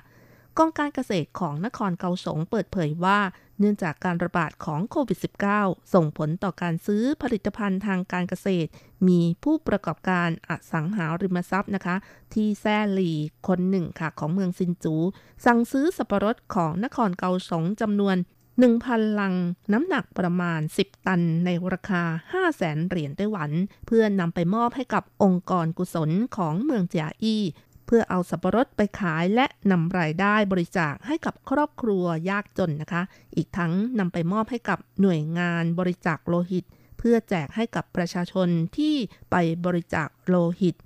[0.58, 3.18] กองการเกษตรของนครเกาสงเปิดเผยว่า
[3.58, 5.18] เนื่องจากการระบาดของโควิด
[5.56, 8.70] -19 ส่งผลต่อการซื้อผลิตภัณฑ์ทางการเกษตร
[9.08, 11.96] มีผู้ประกอบการอสังหาริมทรัพย์นะคะ
[12.34, 13.12] ที่แซ่หลี
[13.48, 14.96] คนหนึ่งค่ะของเมืองซินจู
[15.44, 18.16] สั่งซื้อสับปะรดของนครเกาสงจำนวน
[18.62, 19.34] 1,000 ลัง
[19.72, 23.50] น้ำหนักประมาณ 10 ตันในราคา5 0 0แสนเหรียญไต้หวัน
[23.86, 27.42] เพื่อนำไปมอบให้กับองค์กรกุศลของเมืองเจียอี้
[27.86, 33.02] เพื่อเอาสับปะรดไปขายและนำรายได้บริจาคให้กับครอบครัวยากจนนะคะ
[33.36, 36.64] อีกทั้งนำไปมอบให้กับหน่วยงานบริจาคโลหิต
[36.98, 38.94] เพื่อแจกให้กับประชาชนที่
[39.30, 40.76] ไปบริจาคโลหิต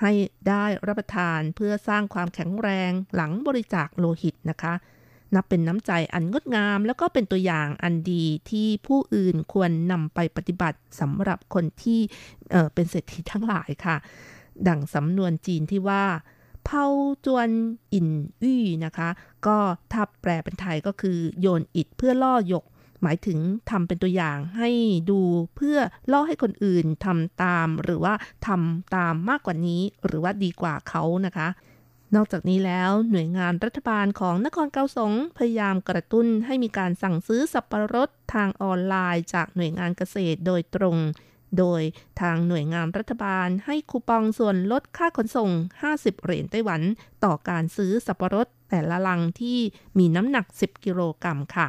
[0.00, 0.12] ให้
[0.48, 4.74] ได้รับประทานเพื่อสร้างความแข็งแรงหลังบริจาคโลหิตนะคะ
[5.34, 12.00] นับเป็นน้ำใจอันงดงาม แล้วก็เป็นตัวอย่างอันดีที่ผู้อื่นควรนำไปปฏิบัติสำหรับคนที่
[12.50, 13.96] เเป็นเศรษฐีทั้งหลายค่ะ
[14.68, 16.04] ดังสำนวนจีนที่ว่า
[16.64, 16.86] เผา
[17.26, 17.48] จวน
[17.92, 18.08] อิน
[18.42, 19.08] อี้นะคะ
[19.46, 19.56] ก็
[19.92, 22.64] ถ้าแปลเป็นไทยก็คือโยนอิฐเพื่อล่อหยก
[23.02, 23.38] หมายถึง
[23.70, 24.70] ทำเป็นตัวอย่างให้
[25.10, 25.20] ดู
[25.56, 25.78] เพื่อ
[26.12, 28.14] ล่อให้คนอื่นทำตาม หรือว่า
[28.46, 31.48] ทำตามมากกว่านี้ หรือว่าดีกว่าเขานะคะ
[32.16, 40.96] นอกจากนี้แล้วหน่วยงานรัฐบาลของนครเกาสงพยายามกระตุ้นให้มีการสั่งซื้อสับปะรดทางออนไลน์จากหน่วยงานเกษตรโดยตรง
[41.58, 41.82] โดย
[42.20, 45.50] ทางหน่วยงานรัฐบาลให้คูปองส่วนลดค่าขนส่ง
[45.88, 46.82] 50 เหรียญไต้หวัน
[47.24, 49.58] ต่อการซื้อสับปะรดแต่ละลังที่
[49.98, 51.66] มีน้ำหนัก 10 กิโลกรัมค่ะ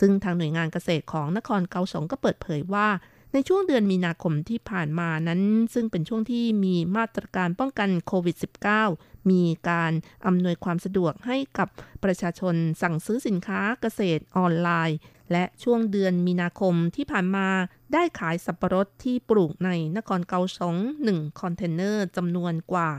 [0.00, 2.88] ซึ่งทางหน่วยงานเกษตรของนครเกาสงก็เปิดเผยว่า
[3.34, 5.42] ในช่วงเดือนมีนาคมที่ผ่านมานั้น
[5.74, 8.36] ซึ่งเป็นช่วงที่มีมาตรการป้องกันโควิด
[8.82, 9.92] -19 มีการ
[10.26, 11.68] อำนวยความสะดวกให้กับ
[12.04, 14.98] ประชาชนสั่งซื้อสินค้าเกษตรออนไลน์
[15.32, 17.48] และช่วงเดือนมีนาคมที่ผ่านมา
[17.92, 20.76] ได้ขายสับปะรดที่ปลูกในนครเกาสง
[21.08, 22.90] 1คอนเทนเนอร์จำนวนกว่า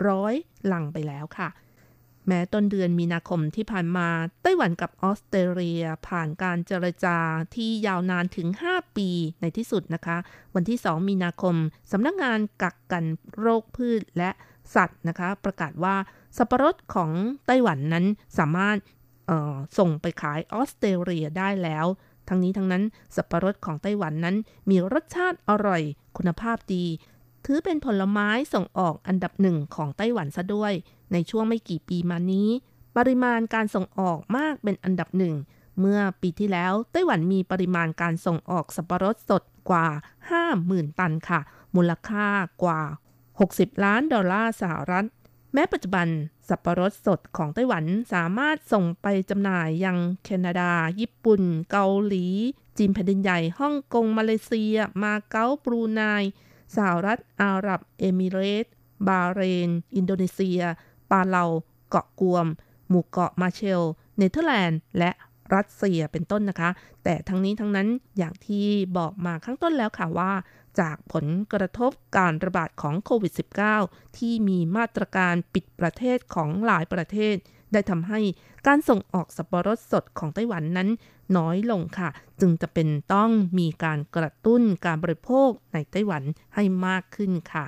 [0.00, 1.48] 700 ลังไปแล้วค่ะ
[2.28, 4.08] แม้ต้นเดือนมีนาคมที่ผ่านมา
[4.42, 7.18] ไต้หวันกับออสเตรเลียผ่านการเจรจา
[7.54, 9.08] ที่ยาวนานถึง 5 ปี
[9.40, 10.16] ในที่สุดนะคะ
[10.54, 11.54] วันที่ 2 มีนาคม
[11.92, 13.04] สำนักงงานกักกัน
[13.38, 14.30] โรคพืชและ
[14.74, 15.96] สัตว์นะคะ ประกาศว่า
[16.36, 17.10] สับปะรดของ
[17.46, 18.04] ไต้หวันนั้น
[18.38, 18.76] สามารถ
[19.78, 21.86] ส่งไปขายออสเตรเลียได้แล้ว
[22.28, 22.82] ทั้งนี้ทั้งนั้น
[23.16, 24.36] สับปะรดของไต้หวันนั้น
[24.70, 25.82] มีรสชาติอร่อย
[26.16, 26.86] คุณภาพดี
[27.46, 30.72] ถือเป็นผลไม้ส่งออกอันดับหนึ่งของไต้หวันซะด้วย
[31.12, 32.48] ในช่วงไม่กี่ปีมานี้
[32.96, 35.34] ปริมาณการส่งออกมากเป็นอันดับหนึ่ง
[35.80, 39.86] เมื่อปีที่แล้วไต้หวันมีปริมาณการส่งออกสับปะรดสดกว่า
[40.42, 41.40] 50,000 ตันค่ะ
[41.76, 42.28] มูลค่า
[42.62, 42.80] กว่า
[43.32, 45.06] 60 ล้านดอลลาร์สหรัฐ
[45.54, 46.08] แม้ปัจจุบัน
[46.48, 52.26] สับปะรดสดของไต้หวันสามารถส่งไปจำหน่ายยังแคนาดา ญี่ปุ่น เกาหลี
[52.78, 56.02] จีนแผ่นดินใหญ่ฮ่องกง มาเลเซีย มาเก๊าบรูไน
[56.76, 58.74] สหรัฐอาหรับ เอมิเรตส์
[59.08, 60.60] บาห์เรน อินโดนีเซีย
[61.12, 61.44] ปาเลา
[61.90, 62.46] เกาะกวม
[62.88, 63.82] หมู่เกาะมาเชล
[64.16, 65.10] เนเธอร์แลนด์ และ
[65.54, 66.70] รัสเซียเป็นต้นนะคะ
[67.04, 67.88] แต่ทั้งนี้ทั้งนั้น
[68.18, 68.66] อย่างที่
[68.98, 70.32] บอกมาข้างต้นแล้วค่ะว่า
[70.80, 73.32] จากผลกระทบการระบาดของโควิด
[73.74, 77.34] -19 ที่มีมาตรการปิดประเทศของหลายประเทศ
[77.72, 78.20] ได้ทำให้
[78.66, 80.88] การส่งออกสับปะรดสดของไต้หวันนั้น
[81.36, 82.08] น้อยลงค่ะ
[82.40, 86.22] จึงจะเป็นต้องมีการกระตุ้นการบริโภคในไต้หวัน
[86.54, 87.64] ให้มากขึ้นค่ะ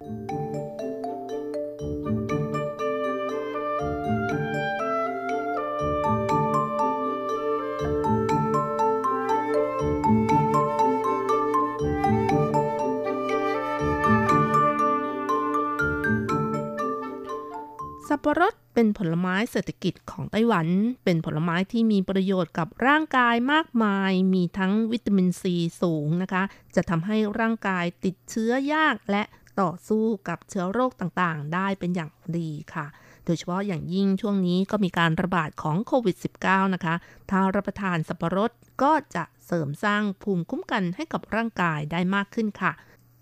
[18.08, 20.66] สับปะรดเป็นผลไม้เศรษฐกิจของไต้หวัน
[21.04, 26.42] เป็นผลไม้ที่มีประโยชน์กับร่างกายมากมาย มีทั้งวิตามินซีสูงนะคะ
[26.74, 29.22] จะทำให้ร่างกายติดเชื้อยากและ
[29.60, 32.86] ต่อสู้กับเชื้อโรคต่างๆ ได้เป็นอย่างดีค่ะ
[33.24, 36.16] โดยเฉพาะอย่างยิ่งช่วงนี้ก็มีการระบาดของโควิด
[36.46, 36.94] -19 นะคะ
[37.30, 38.50] ถ้ารับประทานสับปะรด
[38.82, 42.72] ก็จะเสริมสร้างภูมิคุ้มกันให้กับร่างกายได้มากขึ้นค่ะ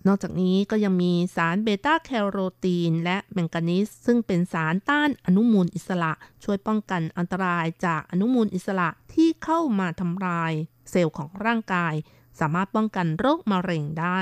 [0.06, 6.12] นอกจากนี้ก็ยังมีสารเบต้าแคโรทีน และแมงกานีสซึ่งเป็นสารต้านอนุมูลอิสระ
[6.44, 10.52] ช่วยป้องกันอันตรายจากอนุมูลอิสระที่เข้ามาทำลาย
[10.90, 11.94] เซลล์ของร่างกาย
[12.40, 14.20] สามารถป้องกันโรคมะเร็งได้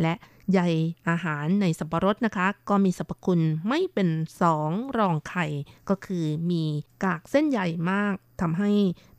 [0.00, 0.14] และ
[0.52, 0.60] ใย
[1.08, 4.08] อาหารในสับปะรดนะคะ ก็มีสรรพคุณไม่เป็น
[4.42, 5.46] สองรองไข่
[5.88, 6.62] ก็คือมี
[7.04, 8.70] กากเส้นใหญ่มากทำให้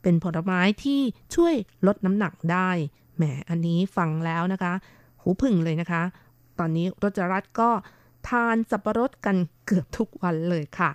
[0.02, 1.00] เป็นผลไม้ที่
[1.34, 1.54] ช่วย
[1.86, 2.70] ลดน้ำหนักได้
[3.16, 4.72] แหม อันนี้ฟังแล้วนะคะ
[5.20, 6.02] หูพึ่งเลยนะคะ
[6.58, 7.70] ตอนนี้รจรัตก็
[8.28, 10.90] ทานสับปะรดกันเกือบทุกวันเลยค่ะ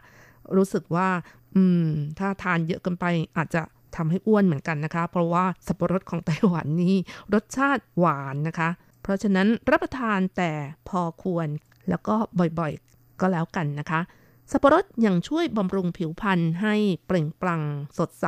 [0.55, 1.09] รู้สึกว่า
[1.55, 1.87] อืม
[2.19, 3.05] ถ้าทานเยอะเกินไป
[3.37, 3.61] อาจจะ
[3.95, 6.95] ทำให้อ้วนเหมือนกันนะคะ เพราะว่าสับปะรดของไต้หวันนี่
[7.33, 8.69] รสชาติหวานนะคะ
[9.05, 10.51] เพราะฉะนั้นรับประทานแต่
[10.89, 11.47] พอควร
[11.89, 12.15] แล้วก็
[12.59, 14.01] บ่อยๆ ก็แล้วกันนะคะ
[14.51, 16.75] สับปะรดยังช่วยบำรุงผิวพรรณให้
[17.05, 17.61] เปล่งปลั่ง
[17.97, 18.25] สดใส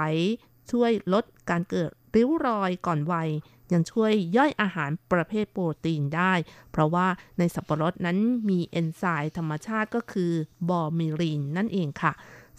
[0.71, 3.29] ช่วยลดการเกิดริ้วรอยก่อนวัย
[3.73, 6.33] ยังช่วยย่อยอาหารประเภทโปรตีนได้
[6.71, 7.07] เพราะว่า
[7.37, 8.17] ในสับปะรดนั้น
[8.49, 10.31] มีเอนไซม์ธรรมชาติก็คือ
[10.69, 12.11] บอมิรินนั่นเองค่ะ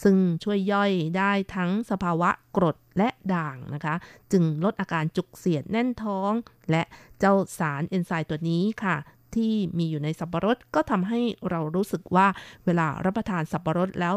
[0.03, 3.95] ซึ่งช่วยย่อยได้ทั้งสภาวะกรดและด่างนะคะ
[4.33, 6.33] จึงลดอาการจุกเสียดแน่นท้อง
[6.71, 6.83] และ
[7.19, 8.97] เจ้าสารเอนไซม์ตัวนี้ค่ะ
[9.37, 11.21] ที่มีอยู่ในสับปะรดก็ทำให้
[11.51, 12.27] เรารู้สึกว่า
[12.67, 14.15] เวลารับประทานสับปะรดแล้ว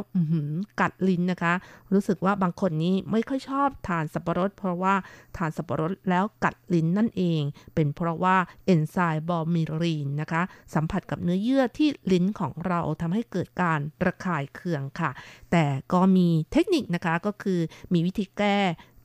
[0.81, 1.53] กัดลิ้นนะคะ
[1.93, 4.95] รู้สึกว่าบางคนนี้ไม่ค่อยชอบทานสับปะรด เพราะว่า
[5.37, 7.41] ทานสับปะรดแล้วกัดลิ้นนั่นเอง
[7.75, 10.41] เป็นเพราะว่าเอนไซม์บอมิรีนนะคะ
[10.73, 15.11] สัมผัสกับเนื้อเยื่อที่ลิ้นของเราทำให้เกิดการระคายเคืองค่ะ
[15.51, 17.59] แต่ก็มีเทคนิคนะคะก็คือ
[17.93, 18.57] มีวิธีแก้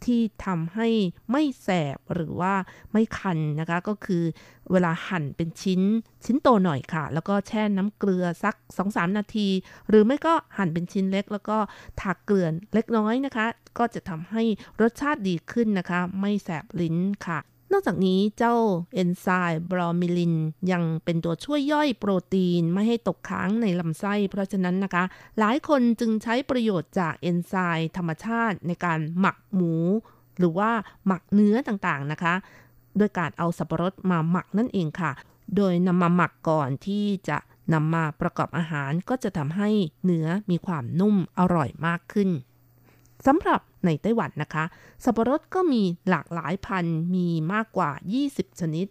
[0.04, 0.88] ที่ทำให้
[1.30, 2.54] ไม่แสบหรือว่า
[2.92, 4.24] ไม่คันนะคะ ก็คือ
[4.70, 5.80] เวลาหั่นเป็นชิ้น
[6.24, 8.54] ชิ้นโตหน่อยค่ะ แล้วก็แช่น้ำเกลือสัก
[8.86, 9.48] 2-3 นาที
[9.88, 11.58] หรือไม่ก็หั่นเป็นชิ้นเล็ก แล้วก็
[12.00, 13.46] ทาเกลือเล็กน้อยนะคะ
[13.78, 14.42] ก็จะทำให้
[14.80, 17.38] รสชาติดีขึ้นนะคะ ไม่แสบลิ้นค่ะ
[17.72, 18.54] นอกจากนี้เจ้า
[18.94, 20.34] เอนไซม์บรอมิลิน
[20.72, 25.04] ยังเป็นตัวช่วยย่อยโปรตีนไม่ให้ตกค้างในลำไส้ เพราะฉะนั้นนะคะ
[25.38, 29.74] หลายคนจึงใช้ประโยชน์จากเอนไซม์ธรรมชาติในการหมักหมู
[30.38, 30.70] หรือว่า
[31.06, 32.34] หมักเนื้อต่างๆนะคะ
[32.98, 35.12] โดยการเอาสับปะรดมาหมักนั่นเองค่ะ
[35.56, 37.38] โดยนำมาหมักก่อนที่จะ
[37.72, 39.70] นำมาประกอบอาหารก็จะทำให้
[40.04, 42.30] เนื้อมีความนุ่มอร่อยมากขึ้น
[43.26, 44.64] สำหรับ ในไต้หวันนะคะ
[45.04, 47.90] สับปะรดก็มีหลากหลายพันธุ์มีมากกว่า
[48.26, 48.86] 20 ชนิด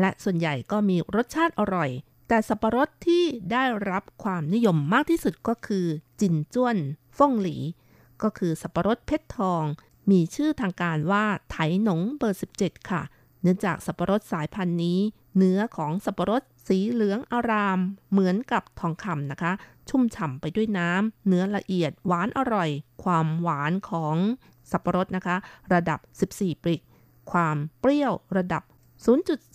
[0.00, 1.90] และส่วนใหญ่ก็มีรสชาติอร่อย
[2.28, 5.86] แต่สับปะรดที่ได้รับความนิยมมากที่สุดก็คือ
[6.20, 6.76] จินจ้วน
[7.18, 7.56] ฟ่งหลี
[8.22, 9.64] ก็คือสับปะรดเพชรทอง
[10.10, 14.98] มีชื่อทางการว่าไถหนงเบอร์ 17 ค่ะเเนื่องจากสับปะรดสายพันธุ์นี้
[15.36, 17.78] เนื้อของสับปะรดสีเหลืองอาราม
[18.10, 19.52] เหมือนกับทองคำนะคะ
[19.88, 22.70] ชุ่มฉ่ำไปด้วยน้ำเนื้อละเอียดหวานอร่อย
[23.02, 24.16] ความหวานของ
[24.70, 25.36] สับปะรดนะคะ
[25.74, 26.82] ระดับ 14 ปริก
[27.32, 28.62] ความเปรี้ยวระดับ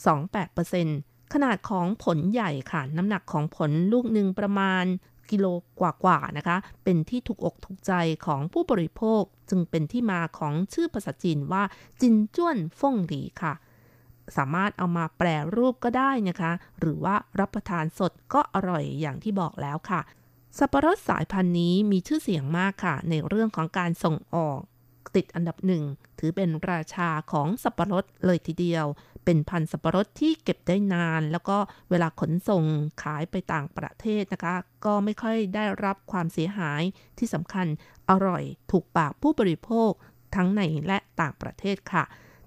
[0.02, 4.86] 0.28%ขนาดของผลใหญ่ค่ะ น้ำหนักของผลลูกหนึ่งประมาณ
[5.32, 5.46] กิโล
[5.80, 7.94] กว่าๆนะคะ เป็นที่ถูกอกถูกใจ
[8.26, 11.64] ของผู้บริโภค จึงเป็นที่มาของชื่อภาษาจีนว่า
[12.02, 13.54] จินจ้วนฟ่งหลีค่ะ
[14.38, 20.02] สามารถเอามาแปรรูปก็ได้นะคะ หรือว่ารับประทานสดก็อร่อยอย่างที่บอกแล้วค่ะ
[20.58, 24.60] สับปะรดสายพันธุ์นี้มีชื่อเสียงมากค่ะ ในเรื่องของการส่งออก
[25.16, 25.84] ติดอันดับหนึ่ง
[26.20, 28.86] ถือเป็นราชาของสับปะรดเลยทีเดียว
[29.26, 31.58] เป็นพันธุ์สับปะรดที่เก็บได้นาน แล้วก็
[31.90, 32.64] เวลาขนส่ง
[33.04, 34.56] ขายไปต่างประเทศนะคะ
[34.86, 36.82] ก็ไม่ค่อยได้รับความเสียหาย
[37.18, 37.68] ที่สำคัญ
[38.10, 39.92] อร่อยถูกปากผู้บริโภค
[40.36, 42.04] ทั้งในและต่างประเทศค่ะ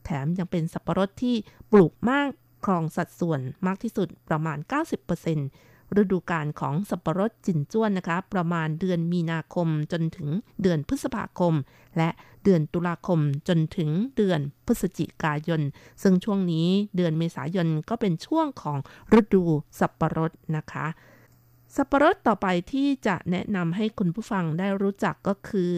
[0.08, 1.36] แถมยังเป็นสับปะรดที่
[1.72, 2.28] ปลูกมาก
[2.64, 4.58] ครองสัดส่วนมากที่สุดประมาณ
[5.28, 10.28] 90%ฤดูกาลของสับปะรดจินจ้วนนะคะ ประมาณเดือนมีนาคมจนถึง
[10.62, 11.54] เดือนพฤษภาคม
[11.98, 12.08] และ
[12.44, 15.62] เดือนตุลาคมจนถึงเดือนพฤศจิกายน
[16.02, 18.78] ซึ่งช่วงนี้เดือนเมษายนก็เป็นช่วงของ
[19.20, 19.44] ฤดู
[19.78, 20.86] สับปะรดนะคะ
[21.76, 25.72] สับปะรดต่อไปที่จะแนะนำให้คุณผู้ฟังได้รู้จักก็คือ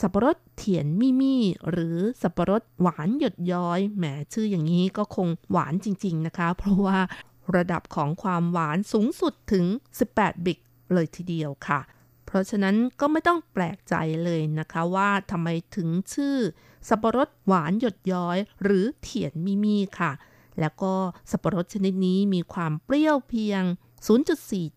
[0.00, 6.98] สับปะรดเถียนมี่มี่หรือสับปะรดหวานหยดย้อยแหมชื่ออย่างนี้ก็คงหวานจริง ๆนะคะ เพราะว่า
[7.56, 9.64] ระดับของความหวานสูงสุดถึง
[10.06, 10.58] 18 บิก
[10.92, 11.80] เลยทีเดียวค่ะ
[12.26, 16.36] เพราะฉะนั้นก็ไม่ต้องแปลกใจเลยนะคะว่าทำไมถึงชื่อ
[16.88, 20.12] สับปะรดหวานหยดย้อย หรือเถียนมี่มี่ค่ะ
[20.60, 20.92] แล้วก็
[21.30, 23.62] สับปะรดชนิดนี้มีความเปรี้ยวเพียง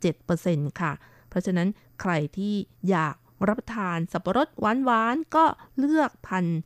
[0.04, 0.92] 0.47%ค่ะ
[1.30, 1.68] เพราะฉะนั้น
[2.02, 2.54] ใครที่
[2.90, 3.16] อยาก
[3.48, 5.46] รับประทานสับปะรดหวานๆก็
[5.80, 6.60] เลือกพันธุ์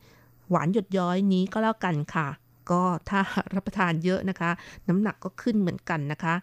[0.50, 2.28] หวานหยดย้อยนี้ก็แล้วกันค่ะ
[2.70, 3.20] ก็ถ้า
[3.54, 4.50] รับประทานเยอะนะคะ
[4.88, 6.34] น้ำหนักก็ขึ้นเหมือนกันนะคะ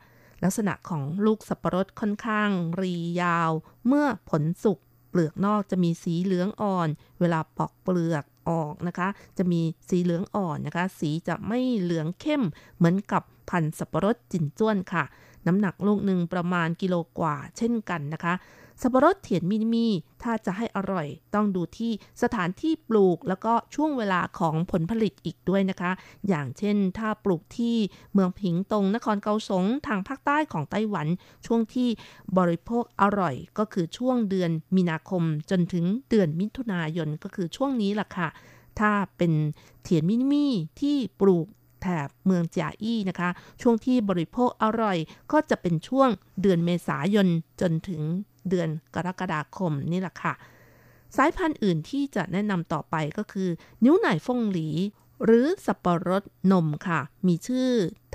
[0.44, 2.50] ลักษณะของลูกสับปะรดค่อนข้าง
[2.82, 3.52] รียาว
[3.88, 6.88] เมื่อผลสุกเปลือกนอกจะมีสีเหลืองอ่อน
[7.20, 9.08] เวลาปอกเปลือกออกนะคะ
[9.38, 12.44] จะมีสีเหลืองอ่อนนะคะ สีจะไม่เหลืองเข้ม
[12.78, 15.04] เหมือนกับพันธุ์สับปะรดจินจ้วนค่ะ
[15.48, 18.34] น้ำหนักลูกหนึ่งประมาณกิโลกว่าเช่นกันนะคะ
[18.82, 19.88] สับปะรดเถียนมินมี
[20.24, 21.92] ถ้าจะให้อร่อย ต้องดูที่
[22.24, 25.92] สถานที่ปลูกแล้วก็ช่วงเวลาของผลผลิตอีกด้วยนะคะ
[26.28, 27.76] อย่างเช่น ถ้าปลูกที่
[28.14, 31.08] เมืองผิงตงนครเกาสงทางภาคใต้ของไต้หวัน
[31.46, 31.90] ช่วงที่
[32.38, 38.30] บริโภคอร่อย ก็คือช่วงเดือนมีนาคม จนถึงเดือนมิถุนายนก็คือช่วงนี้แหละค่ะ
[38.80, 39.34] ถ้าเป็น
[39.84, 40.48] เถียนมินิมี
[40.80, 41.48] ที่ปลูก
[41.82, 43.30] แถบเมืองจาอี้นะคะ
[43.62, 44.98] ช่วงที่บริโภคอร่อย
[45.32, 46.10] ก็จะเป็นช่วง
[46.42, 47.28] เดือนเมษายน
[47.62, 48.02] จนถึง
[48.50, 50.34] เดือนกรกฎาคมนี่แหละค่ะ
[51.18, 53.50] สายพันธุ์อื่นที่จะแนะนำต่อไปก็คือ
[53.84, 54.70] นิ้วไหนฟงหลี
[55.24, 57.72] หรือสับปะรดนมค่ะ มีชื่อ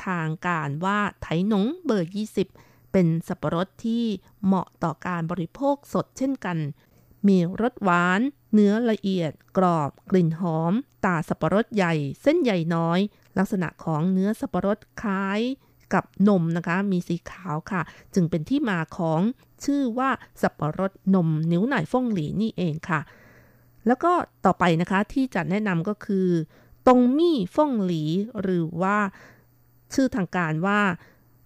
[0.07, 2.12] ทางการว่าไถหนงเบอร์
[2.53, 4.05] 20 เป็นสับปะรดที่
[4.45, 6.59] เหมาะต่อการบริโภคสดเช่นกัน
[7.29, 8.21] มีรสหวาน
[8.53, 10.73] เนื้อละเอียด กรอบ กลิ่นหอม
[11.05, 13.01] ตาสับปะรดใหญ่ เส้นใหญ่น้อย
[13.39, 15.41] ลักษณะของเนื้อสับปะรดคล้าย
[15.95, 17.82] กับนมนะคะมีสีขาวค่ะ
[18.14, 19.20] จึงเป็นที่มาของ
[19.64, 20.11] ชื่อว่า
[20.43, 23.01] สับปะรดนมนิ้วหน่ายฟงหลีนี่เองค่ะ
[23.87, 24.12] แล้วก็
[24.45, 26.28] ต่อไปนะคะที่จะแนะนำก็คือ
[26.87, 28.05] ตงมี่ฟงหลี
[28.43, 28.97] หรือว่า
[29.95, 30.80] ชื่อทางการว่า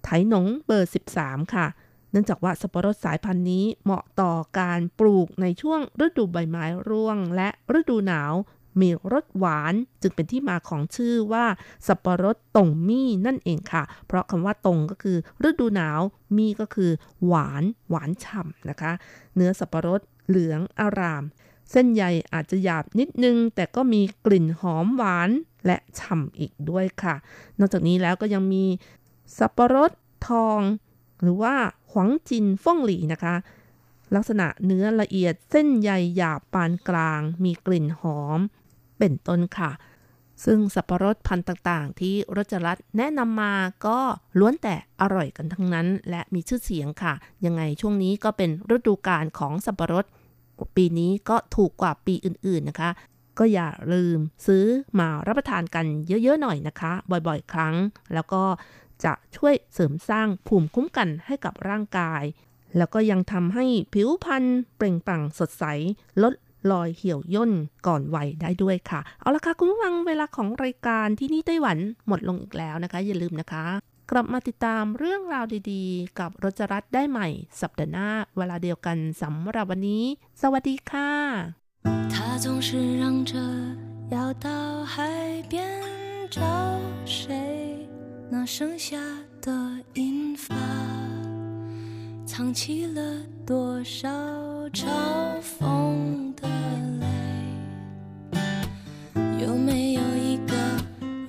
[0.05, 1.67] ไถหนงเบอร์ 13 ค่ะ
[2.11, 8.33] เนื่องจากว่าสับปะรดสายพันธุ์นี้เหมาะต่อการปลูกในช่วงฤดูใบไม้ร่วง และฤดูหนาว
[8.81, 11.45] มีรสหวานจึงเป็นที่มาของชื่อว่า
[11.87, 15.17] สับปะรดตงมี่นั่นเองค่ะ เพราะคำว่าตงก็คือ
[15.49, 16.01] ฤดูหนาว
[16.37, 16.91] มี่ก็คือ
[17.27, 18.93] หวานหวานฉ่ำนะคะ
[19.35, 21.25] เนื้อสับปะรดเหลืองอาราม
[21.71, 25.31] เส้นใยอาจจะหยาบนิดนึง แต่ก็มีกลิ่นหอมหวาน
[25.67, 27.15] และฉ่ำอีกด้วยค่ะ
[27.59, 28.65] นอกจากนี้แล้วก็ยังมี
[29.39, 29.91] สับปะรด
[30.29, 30.61] ทอง
[31.23, 31.55] หรือว่า
[31.91, 33.35] หวังจินฟ่องหลี่นะคะ
[34.15, 38.41] ลักษณะเนื้อละเอียดเส้นใยหยาบปานกลาง มีกลิ่นหอม
[38.99, 39.71] เป็นต้นค่ะ
[40.45, 43.55] ซึ่งสับปะรดพันธุ์ต่างๆ ที่รจรัตแนะนำมา
[43.87, 43.99] ก็
[44.39, 50.05] ล้วนแต่อร่อยกันทั้งนั้น และมีชื่อเสียงค่ะ ยังไงช่วงนี้ก็เป็นฤดูกาลของสับปะรด
[50.77, 52.91] ปีนี้ก็ถูกกว่าปีอื่นๆนะคะ
[53.39, 54.65] ก็อย่าลืมซื้อ
[54.99, 57.75] มารับประทานกันเยอะๆหน่อยนะคะ บ่อยๆ ครั้ง
[58.15, 58.43] แล้วก็
[59.05, 62.23] จะช่วยเสริมสร้างภูมิคุ้มกันให้กับร่างกาย
[62.77, 64.45] แล้วก็ยังทำให้ผิวพรรณ
[64.77, 65.65] เปล่งปลั่งสดใส
[66.23, 66.33] ลด
[66.72, 67.52] รอยเหี่ยวย่น
[67.88, 71.78] ก่อนวัยได้ด้วยค่ะ เอาละค่ะ คุณผู้ฟังเวลาของรายการที่นี่ไต้หวัน
[72.08, 73.66] หมดลงอีกแล้วนะคะ อย่าลืมนะคะ
[74.12, 77.28] กลับมาติดตามเรื่องราวดีๆ กับรจรัสได้ใหม่
[77.62, 80.04] สัปดาห์หน้า เวลาเดียวกันสำหรับวันนี้
[80.42, 81.12] สวัสดีค่ะ
[82.14, 82.70] 他总是
[83.02, 83.34] 嚷着
[84.16, 84.48] 要到
[84.94, 84.96] 海
[85.52, 85.54] 边
[86.36, 86.40] 找
[87.06, 87.28] 谁，
[88.32, 88.88] 那剩下
[89.46, 89.48] 的
[89.94, 90.00] 银
[90.44, 90.54] 发，
[92.29, 93.01] 藏起了
[93.47, 94.07] 多少
[94.69, 94.85] 嘲
[95.41, 96.47] 讽的
[97.01, 97.07] 泪？
[99.41, 100.55] 有没有一个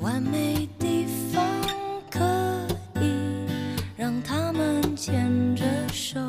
[0.01, 1.41] 完美地方，
[2.11, 2.19] 可
[2.99, 3.07] 以
[3.95, 6.19] 让他们牵着手，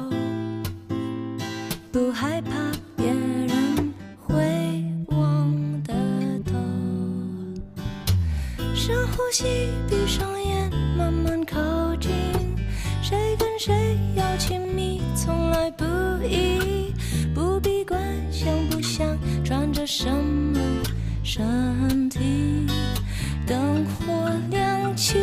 [1.90, 2.50] 不害怕
[2.96, 3.92] 别人
[4.24, 5.92] 会望得
[6.44, 6.52] 到？
[8.72, 9.44] 深呼吸，
[9.88, 11.58] 闭上眼，慢慢靠
[11.96, 12.12] 近。
[13.02, 13.98] 谁跟谁，
[16.30, 16.94] 意
[17.34, 18.00] 不必管
[18.30, 20.60] 想不想穿着什么
[21.24, 22.20] 身体。
[23.46, 25.18] 灯火亮起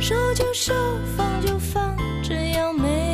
[0.00, 0.72] 手就手
[1.16, 3.13] 放就放只要美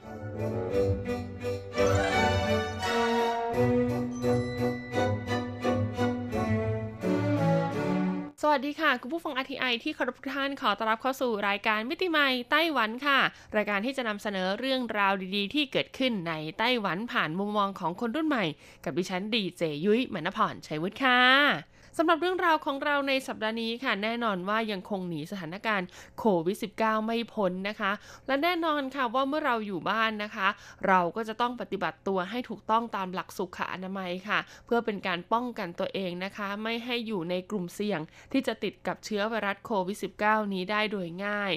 [8.61, 13.19] สวัสดีค่ะคุณผู้ฟัง RTI ที่เคารพทุกท่านขอต้อนรับเข้าสู่รายการมิติใหม่ไต้หวันค่ะ
[13.57, 18.45] รายการที่จะนำเสนอเรื่องราวดีๆ ที่เกิดขึ้นในไต้หวันผ่านมุมมองของคนรุ่นใหม่
[18.85, 25.87] กับดิฉันดีเจยุ้ยมณพรชัยวุฒิค่ะ สำหรับเรื่องราวของเราในสัปดาห์นี้ค่ะ แน่นอนว่ายังคงหนีสถานการณ์
[26.19, 27.91] โควิด -19 ไม่พ้นนะคะ
[28.27, 30.47] และแน่นอนค่ะว่าเมื่อเราอยู่บ้านนะคะ
[30.87, 37.99] เราก็จะต้องปฏิบัติตัวให้ถูกต้องตามหลักสุขอนามัยค่ะ เพื่อเป็นการป้องกันตัวเองนะคะ ไม่ให้อยู่ในกลุ่มเสี่ยง
[38.31, 41.53] ที่จะติดกับเชื้อไวรัสโควิด -19 นี้ได้โดยง่าย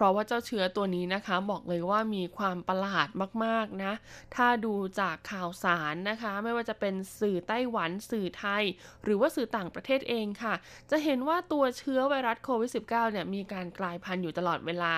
[0.00, 3.08] เพราะว่าเจ้าเชื้อตัวนี้นะคะบอกเลยว่ามีความประหลาด
[3.44, 3.92] มากๆนะ
[4.36, 8.64] ถ้าดูจากข่าวสารนะคะ ไม่ว่าจะเป็นสื่อไต้หวันสื่อไทย
[9.04, 10.54] หรือว่าสื่อต่างประเทศเองค่ะ
[10.90, 14.94] จะเห็นว่าตัวเชื้อไวรัสโควิด -19 เนี่ยมีการกลายพันธุ์อยู่ตลอดเวลา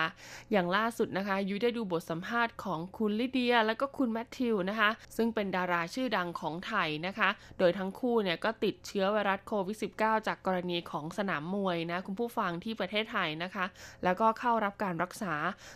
[0.51, 7.29] อย่างล่าสุดนะคะยุ้ยได้ดูบทสัมภาษณ์ของคุณลิเดีย และก็คุณแมทธิวนะคะ ซึ่งเป็นดาราชื่อดังของไทยนะคะ
[7.59, 13.65] โดยทั้งคู่เนี่ยก็ติดเชื้อไวรัสโควิด -19 จากกรณีของสนามมวยนะคุณผู้ฟังที่ประเทศไทยนะคะ
[14.03, 15.33] แล้วก็เข้ารับการรักษา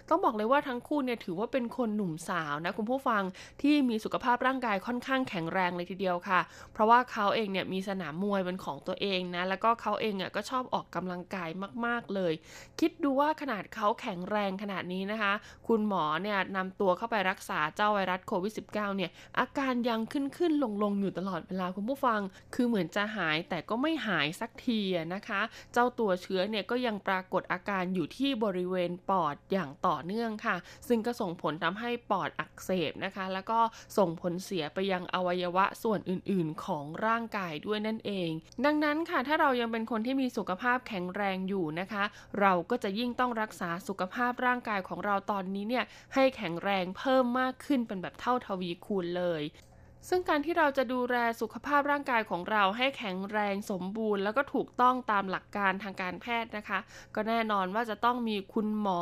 [0.09, 3.23] ต้องบอกเลยว่าทั้งคู่เนี่ยถือว่าเป็นคนหนุ่มสาวนะคุณผู้ฟัง
[3.61, 6.39] ที่มีสุขภาพร่างกายค่อนข้างแข็งแรงเลยทีเดียวค่ะ
[6.73, 11.49] เพราะว่าเขาเองเนี่ยมีสนามมวยเป็นของตัวเองนะแล้วก็เขาเองอะก็ชอบออกกำลังกาย
[11.85, 12.33] มาก ๆเลย
[12.79, 15.33] คิดดูว่าขนาดเขาแข็งแรงขนาดนี้นะคะ
[15.67, 22.19] คุณหมอเนี่ยนำตัวเข้าไปรักษาเจ้าไวรัสโควิด -19 เนี่ยอาการยังขึ้นขึ้นลงลงอยู่ตลอดเวลาคุณผู้ฟัง
[22.55, 24.79] คือเหมือนจะหายแต่ก็ไม่หายสักที
[25.13, 25.41] นะคะ
[25.73, 30.55] เจ้าตัวเชื้อเนี่ยก็ยังปรากฏอาการอยู่ที่บริเวณปอดอย่างต่อเนื่องค่ะ
[30.87, 33.59] ซึ่งก็ส่งผลทำให้ปอดอักเสบนะคะ แล้วก็
[33.97, 38.29] ส่งผลเสียไปยังอวัยวะส่วนอื่นๆ ของร่างกายด้วยนั่นเอง
[38.65, 42.03] ดังนั้นค่ะถ้าเรายังเป็นคนที่มีสุขภาพแข็งแรงอยู่นะคะ
[42.39, 49.41] เราก็จะยิ่งต้องรักษาสุขภาพร่างกายของเราตอนนี้เนี่ยให้แข็งแรงเพิ่มมากขึ้นเป็นแบบเท่าทวีคูณเลย
[50.09, 56.79] ซึ่งการที่เราจะดูแลสุขภาพร่างกายของเราให้แข็งแรงสมบูรณ์ แล้วก็ถูกต้องตามหลักการทางการแพทย์นะคะ
[57.15, 59.01] ก็แน่นอนว่าจะต้องมีคุณหมอ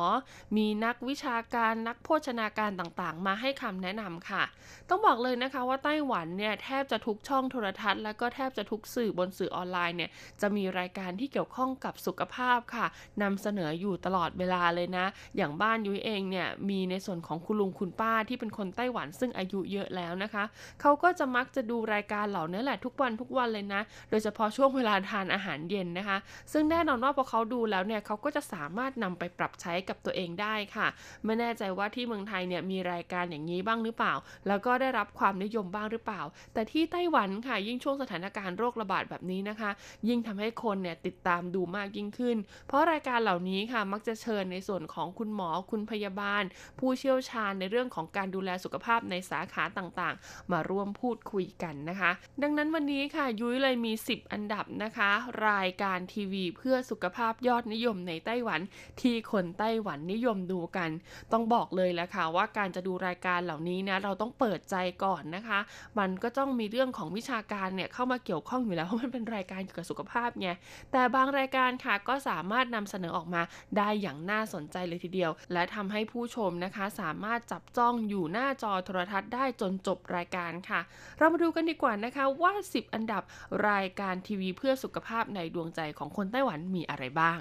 [0.57, 4.43] มีนักวิชาการนักโภชนาการต่างๆ มาให้คำแนะนำค่ะ
[4.89, 10.09] ต้องบอกเลยนะคะว่าไต้หวันเนี่ยแทบจะทุกช่องโทรทัศน์ แล้วก็แทบจะทุกสื่อบนสื่อออนไลน์เนี่ย
[10.41, 12.85] จะมีรายการที่เกี่ยวข้องกับสุขภาพค่ะ
[13.21, 15.05] นำเสนออยู่ตลอดเวลาเลยนะ
[15.37, 20.43] อย่างบ้านยุ้ยเองเนี่ยมีในส่วนของคุณลุงคุณป้าที่เป็นคนไต้หวันซึ่งอายุเยอะแล้วนะคะ
[20.88, 26.17] เขาก็จะมักจะดูรายการเหล่านี้แหละทุกวันทุกวันเลยนะ โดยเฉพาะช่วงเวลาทานอาหารเย็นนะคะ
[26.51, 30.88] ซึ่งแน่นอนว่าพอเขาดูแล้วเนี่ยเขาก็จะสามารถนำไปปรับใช้กับตัวเองได้ค่ะ
[31.25, 34.13] ไม่แน่ใจว่าที่เมืองไทยเนี่ยมีรายการอย่างนี้บ้างหรือเปล่า
[34.47, 36.21] แล้วก็ได้รับความนิยมบ้างหรือเปล่า
[36.53, 39.71] แต่ที่ไต้หวันค่ะ ยิ่งช่วงสถานการณ์โรคระบาดแบบนี้นะคะ
[40.07, 46.43] ยิ่งทำให้คนเนี่ยติดตามดูมากยิ่งขึ้น เพราะรายการเหล่านี้ค่ะมักจะเชิญในส่วนของคุณหมอคุณพยาบาล
[46.79, 52.11] ผู้เชี่ยวชาญในเรื่องของการดูแลสุขภาพในสาขาต่างๆ มาร่วมพูดคุยกันนะคะ
[52.41, 55.09] ดังนั้นวันนี้ค่ะยุ้ยเลยมี 10 อันดับนะคะ
[55.49, 58.61] รายการทีวีเพื่อสุขภาพยอดนิยมในไต้หวัน
[59.01, 60.89] ที่คนไต้หวันนิยมดูกัน
[61.32, 65.59] ต้องบอกเลยแหละค่ะว่าการจะดูรายการเหล่านี้นะเราต้องเปิดใจก่อนนะคะ
[65.99, 70.49] มันก็ต้องมีเรื่องของวิชาการเนี่ยเข้ามาเกี่ยวข้องอยู่แล้วเพราะมันเป็นรายการเกี่ยวกับสุขภาพไง
[70.91, 73.41] แต่บางรายการค่ะก็สามารถนำเสนอออกมา
[73.78, 80.82] ได้อย่างน่าสนใจเลยทีเดียว และทำให้ผู้ชมนะคะสามารถจับจ้องอยู่หน้าจอโทรทัศน์ได้จนจบรายการค่ะ
[81.18, 83.24] เรามาดูกันดีกว่านะคะว่า 10 อันดับ
[83.70, 87.39] รายการทีวีเพื่อสุขภาพในดวงใจของคนไต้หวันมีอะไรบ้าง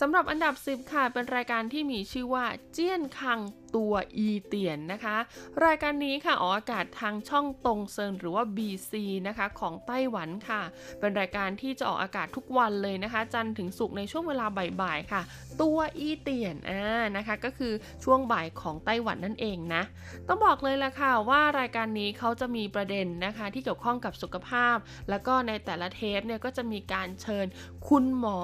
[0.00, 3.40] สำหรับอันดับ 10 ค่ะ เป็นรายการที่มีชื่อว่าเจี้ยนคัง
[3.76, 5.16] ตัวอีเตียนนะคะ
[5.64, 8.92] รายการนี้ค่ะออกอากาศทางช่องตรงเซินหรือว่า BC
[9.28, 10.62] นะคะของไต้หวันค่ะ
[10.98, 14.46] เป็นรายการที่จะออกอากาศทุกวันเลยนะคะ จันทร์ถึงศุกร์ในช่วงเวลา
[14.80, 15.22] บ่ายๆค่ะ
[15.62, 17.72] ตัวอีเตียนอ่านะคะก็คือ
[18.04, 19.82] ช่วงบ่ายของไต้หวันนั่นเองนะ
[20.28, 24.76] ต้องบอกเลยละค่ะว่ารายการนี้เขาจะมีประเด็นนะคะ ที่เกี่ยวข้องกับสุขภาพ
[25.10, 27.46] แล้วก็ในแต่ละเทปเนี่ยก็จะมีการเชิญ
[27.88, 28.40] คุณหมอ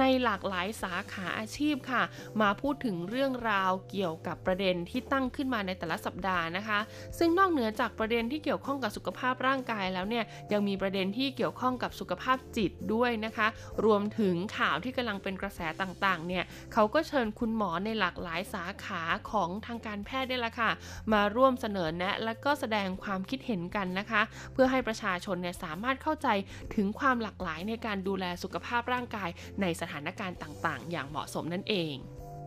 [0.00, 2.02] ในหลากหลายสาขาอาชีพค่ะ
[2.40, 6.78] มาพูดถึงเรื่องราวเกี่ยวกับประเด็นเด็นที่ตั้งขึ้นมาในแต่ละสัปดาห์นะคะ
[7.18, 13.46] ซึ่งนอกเหนือจากประเด็นที่เกี่ยวข้องกับสุขภาพร่างกายแล้วเนี่ยยังมีประเด็นที่เกี่ยวข้องกับสุขภาพจิตด้วยนะคะ
[13.84, 20.70] รวมถึงข่าวที่กำลังเป็นกระแสต่างๆเนี่ยเขาก็เชิญคุณหมอในหลากหลายสาขาของทางการแพทย์นี่แหละค่ะ
[21.12, 26.28] มาร่วมเสนอแนะและก็แสดงความคิดเห็นกันนะคะ เพื่อให้ประชาชนเนี่ยสามารถเข้าใจ
[26.74, 29.28] ถึงความหลากหลายในการดูแลสุขภาพร่างกาย
[29.60, 31.96] ในสถานการณ์ต่างๆ อย่างเหมาะสมนั่นเอง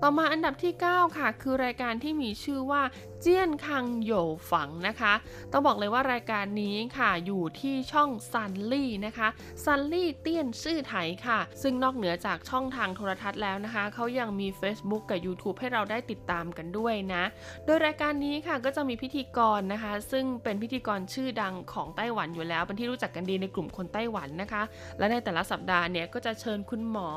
[0.05, 2.81] ต่อมาอันดับที่ 9 ค่ะ คือรายการที่มีชื่อว่า
[3.25, 4.11] เจี้ยนคังโย
[4.51, 5.13] ฝังนะคะ
[5.51, 9.27] ต้องบอกเลยว่ารายการนี้ค่ะอยู่ที่ช่องซันลี่นะคะ
[9.65, 10.95] ซันลี่เตี้ยนซื่อไถ
[11.27, 17.23] ค่ะ ซึ่งนอกเหนือจากช่องทางโทรทัศน์แล้วนะคะ เขายังมี Facebook กับ YouTube ให้เราได้ติดตามกันด้วยนะ
[17.65, 24.63] โดยรายการนี้ค่ะก็จะมีพิธีกรนะคะ ซึ่งเป็นพิธีกรชื่อดังของไต้หวันอยู่แล้ว เป็นที่รู้จักกันดีในกลุ่มคนไต้หวันนะคะ
[24.97, 27.09] และในแต่ละสัปดาห์เนี่ยก็จะเชิญคุณหมอ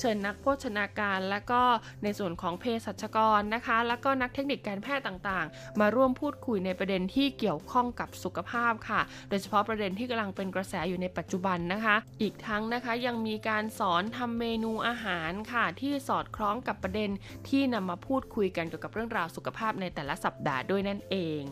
[0.00, 1.62] เชิญนักโภชนาการ และก็
[2.02, 5.46] ในส่วนของเภสัชกรนะคะ แล้วก็นักเทคนิคการแพทย์ต่าง
[5.80, 17.10] มาร่วมพูดคุยในประเด็นที่เกี่ยวข้องกับสุขภาพค่ะ โดยเฉพาะประเด็นที่กำลังเป็นกระแสอยู่ในปัจจุบันนะคะ อีกทั้งนะคะยังมีการสอนทำเมนูอาหารค่ะ ที่สอดคล้องกับประเด็น
[17.48, 21.42] ที่นำมาพูดคุยกันเกี่ยวกับเรื่องราวสุขภาพในแต่ละสัปดาห์ด้วยนั่นเอง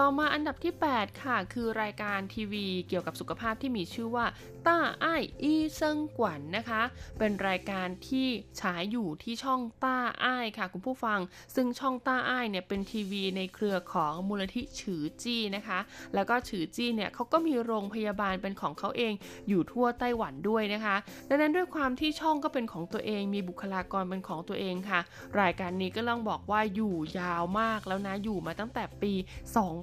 [0.00, 4.26] ต่อมาอันดับที่ 8 ค่ะ คือรายการทีวีเกี่ยวกับสุขภาพที่มีชื่อว่า
[4.66, 5.06] ต้าไอ
[5.42, 6.82] อีเซิงกวนนะคะ
[7.18, 8.26] เป็นรายการที่
[8.60, 10.26] ฉายอยู่ที่ช่องต้าไอ
[10.58, 11.18] ค่ะคุณผู้ฟัง
[11.54, 15.78] ซึ่งช่องต้าไอเนี่ยเป็นทีวีในเครือของมูลนิธิฉือจี้นะคะ
[16.14, 19.12] แล้วก็ฉือจี้เนี่ยเขาก็มีโรงพยาบาลเป็นของเขาเอง
[19.48, 20.96] อยู่ทั่วไต้หวันด้วยนะคะ
[21.28, 25.00] ดังนั้นด้วยความที่ช่องก็เป็นของตัวเอง มีบุคลากรเป็นของตัวเองค่ะ
[25.40, 29.12] รายการนี้ก็ต้องบอกว่าอยู่ยาวมากแล้วนะอยู่มาตั้งแต่ปี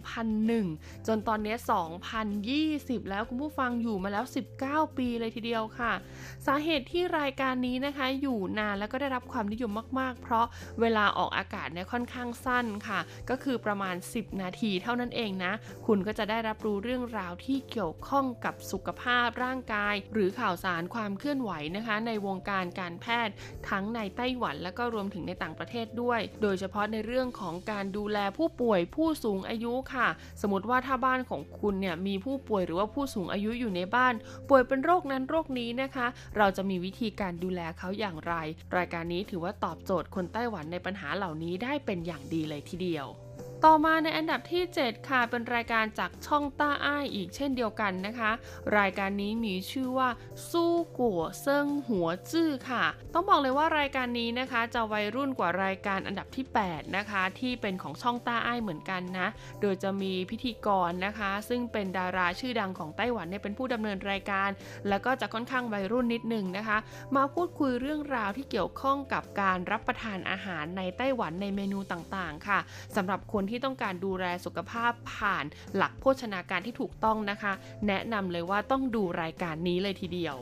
[0.02, 1.56] 2001 จนตอนนี้
[2.34, 4.26] 2020 แล้วคุณผู้ฟังอยู่มาแล้ว
[4.60, 5.94] 19 ปีเลยทีเดียวค่ะ
[6.48, 10.46] สาเหตุที่รายการนี้นะคะ อยู่นานแล้วก็ได้รับความนิยมมาก ๆ เพราะ
[10.82, 13.00] เวลาออกอากาศเนี่ยค่อนข้างสั้นค่ะ
[13.30, 15.54] ก็คือประมาณ 10 นาทีเท่านั้นเองนะ
[15.88, 23.34] คุณก็จะได้รับรู้เรื่องราวที่เกี่ยวข้องกับสุขภาพร่างกาย หรือข่าวสารความเคลื่อนไหวนะคะ ในวงการการแพทย์
[23.70, 30.08] ทั้งในไต้หวันและก็รวมถึงในต่างประเทศด้วย โดยเฉพาะในเรื่องของการดูแลผู้ป่วยผู้สูงอายุค่ะ
[30.42, 34.14] สมมติว่าถ้าบ้านของคุณเนี่ยมีผู้ป่วยหรือว่าผู้สูงอายุอยู่ในบ้าน
[34.50, 38.34] ป่วยเป็นโรคนั้นโรคนี้นะคะ เราจะมีวิธีการดูแลเขาอย่างไร
[38.78, 43.08] รายการนี้ถือว่าตอบโจทย์คนไต้หวันในปัญหาเหล่านี้ได้เป็นอย่างดีเลยทีเดียว
[43.68, 48.32] ต่อมาในอันดับที่ 7 ค่ะ เป็นรายการจากช่องต้าอ้ายอีกเช่นเดียวกันนะคะ
[48.78, 50.10] รายการนี้มีชื่อว่า
[50.52, 59.28] สู้กัวเซิงหัวจื้อค่ะ ต้องบอกเลยว่ารายการนี้นะคะ จะวัยรุ่นกว่ารายการอันดับที่ 8 นะคะ ที่เป็นของช่องต้าอ้ายเหมือนกันนะ
[59.62, 64.50] โดยจะมีพิธีกรนะคะ ซึ่งเป็นดาราชื่อดังของไต้หวันเนี่ยเป็นผู้ดำเนินรายการ
[64.90, 66.78] แล้วก็จะค่อนข้างวัยรุ่นนิดนึงนะคะ
[67.16, 72.60] มาพูดคุยเรื่องราวที่เกี่ยวข้องกับการรับประทานอาหารในไต้หวันในเมนูต่างๆ ค่ะ
[72.98, 75.46] สำหรับคนที่ต้องการดูแลสุขภาพผ่าน
[75.76, 77.54] หลักโภชนาการที่ถูกต้องนะคะ
[77.88, 80.38] แนะนำเลยว่าต้องดูรายการนี้เลยทีเดียว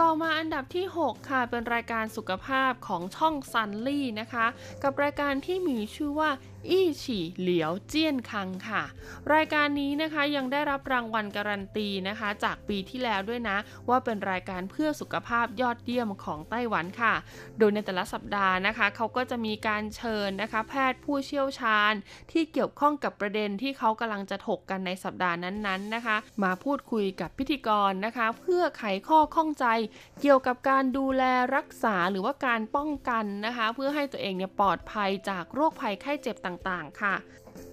[0.00, 4.46] ต่อมาอันดับที่ 6 ค่ะ เป็นรายการสุขภาพของช่องซันลี่นะคะ
[4.82, 6.30] กับรายการที่มีชื่อว่า
[6.68, 8.82] อี้ฉี่เหลียวเจี้ยนคังค่ะ
[9.34, 13.56] รายการนี้นะคะยังได้รับรางวัลการันตีนะคะ จากปีที่แล้วด้วยนะ
[13.88, 17.14] ว่าเป็นรายการเพื่อสุขภาพยอดเยี่ยมของไต้หวันค่ะ
[17.58, 21.92] โดยในแต่ละสัปดาห์นะคะเขาก็จะมีการเชิญนะคะ แพทย์ผู้เชี่ยวชาญ
[22.32, 29.66] ที่เกี่ยวข้องกับประเด็นที่เขากำลังจะถกกันในสัปดาห์นั้นๆนะคะ มาพูดคุยกับพิธีกรนะคะ เพื่อไขข้อข้องใจ
[30.20, 31.22] เกี่ยวกับการดูแล
[31.56, 37.16] รักษาหรือว่าการป้องกันนะคะ เพื่อให้ตัวเองเนี่ยปลอดภัยจากโรคภัยไข้เจ็บต่างๆ ค่ะ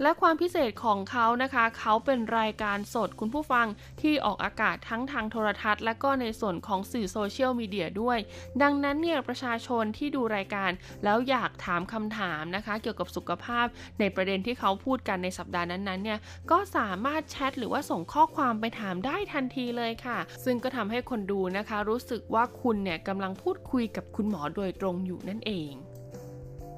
[0.01, 3.67] และความพิเศษของเขานะคะ เขาเป็นรายการสดคุณผู้ฟัง
[4.01, 8.17] ที่ออกอากาศทั้งทางโทรทัศน์ และก็ในส่วนของสื่อโซเชียลมีเดียด้วย
[8.61, 10.71] ดังนั้นเนี่ยประชาชนที่ดูรายการ
[11.03, 13.65] แล้วอยากถามคำถามนะคะ เกี่ยวกับสุขภาพ
[13.99, 16.19] ในประเด็นที่เขาพูดกันในสัปดาห์นั้นๆเนี่ย
[16.51, 25.73] ก็สามารถแชทหรือว่าส่งข้อความไปถามได้ทันทีเลยค่ะ ซึ่งก็ทำให้คนดูนะคะ รู้สึกว่าคุณเนี่ยกำลังพูดคุยกับคุณหมอโดยตรงอยู่นั่นเอง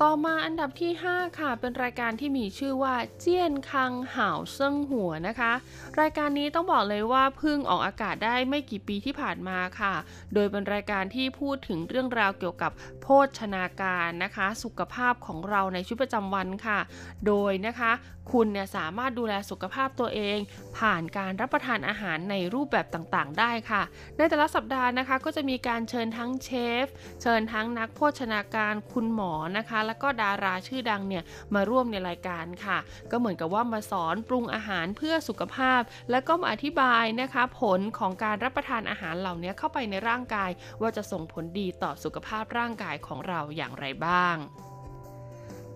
[0.05, 5.53] ต่อมาอันดับที่ 5 ค่ะ เป็นรายการที่มีชื่อว่าเจียนคังห่าวเซิงหัวนะคะ
[6.01, 9.93] รายการนี้ต้องบอกเลยว่าเพิ่งออกอากาศได้ไม่กี่ปีที่ผ่านมาค่ะ
[10.33, 12.71] โดยเป็นรายการที่พูดถึงเรื่องราวเกี่ยวกับ
[13.01, 13.07] โภ
[13.39, 16.79] ชนาการนะคะ สุขภาพของเราในชีวิตประจำวันค่ะ
[17.27, 17.91] โดยนะคะ
[18.31, 20.37] คุณเนี่ยสามารถดูแลสุขภาพตัวเอง
[20.77, 23.81] ผ่านการรับประทานอาหารในรูปแบบต่างๆ ได้ค่ะ
[24.17, 26.49] ในแต่ละสัปดาห์นะคะก็จะมีการเชิญทั้งเช
[26.83, 26.85] ฟ
[27.21, 32.77] เชิญทั้งนักโภชนาการคุณหมอนะคะ แล้วก็ดาราชื่อดังเนี่ยมาร่วมในรายการค่ะ
[33.11, 40.49] ก็เหมือนกับว่ามาสอนปรุงอาหารเพื่อสุขภาพ แล้วก็มาอธิบายนะคะผลของการรับประทานอาหารเหล่านี้เข้าไปในร่างกาย
[40.81, 44.37] ว่าจะส่งผลดีต่อสุขภาพร่างกายของเราอย่างไรบ้าง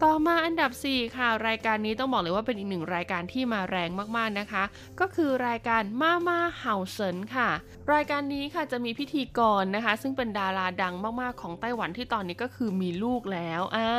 [0.03, 4.63] ต่อมาอันดับ 4 ค่ะ รายการนี้ต้องบอกเลยว่าเป็นอีกหนึ่งรายการที่มาแรงมากๆนะคะ
[4.99, 7.49] ก็คือรายการมาม่าเห่าเซินค่ะ
[7.93, 13.91] รายการนี้ค่ะจะมีพิธีกรนะคะ ซึ่งเป็นดาราดังมากๆของไต้หวันที่ตอนนี้ก็คือมีลูกแล้วอ่า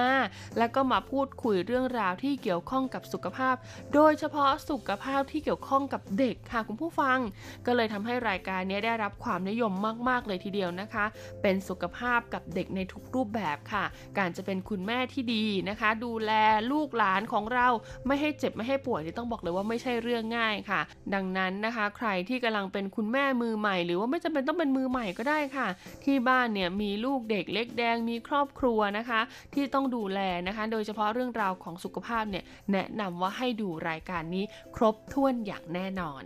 [0.58, 3.54] แล้วก็มาพูดคุยเรื่องราวที่เกี่ยวข้องกับสุขภาพ
[3.94, 7.18] โดยเฉพาะสุขภาพที่เกี่ยวข้องกับเด็กค่ะคุณผู้ฟัง
[7.66, 9.72] ก็เลยทำให้รายการนี้ได้รับความนิยม
[10.08, 11.04] มาก ๆ เลยทีเดียวนะคะ
[11.42, 13.84] เป็นสุขภาพกับเด็กในทุกรูปแบบค่ะ
[14.18, 16.32] การจะเป็นคุณแม่ที่ดีนะคะดูแล
[16.72, 17.68] ลูกหลานของเรา
[18.06, 20.80] ไม่ให้เจ็บไม่ให้ป่วยนี่ต้องบอกเลยว่าไม่ใช่เรื่องง่ายค่ะ
[21.14, 25.68] ดังนั้นนะคะ ใครที่กำลังเป็นคุณแม่มือใหม่ หรือว่าไม่จำเป็นต้องเป็นมือใหม่ก็ได้ค่ะ
[26.04, 29.20] ที่บ้านเนี่ยมีลูกเด็กเล็กแดงมีครอบครัวนะคะ
[29.54, 34.44] ที่ต้องดูแลนะคะ โดยเฉพาะเรื่องราวของสุขภาพเนี่ยแนะนำว่าให้ดูรายการนี้
[34.76, 36.24] ครบถ้วนอย่างแน่นอน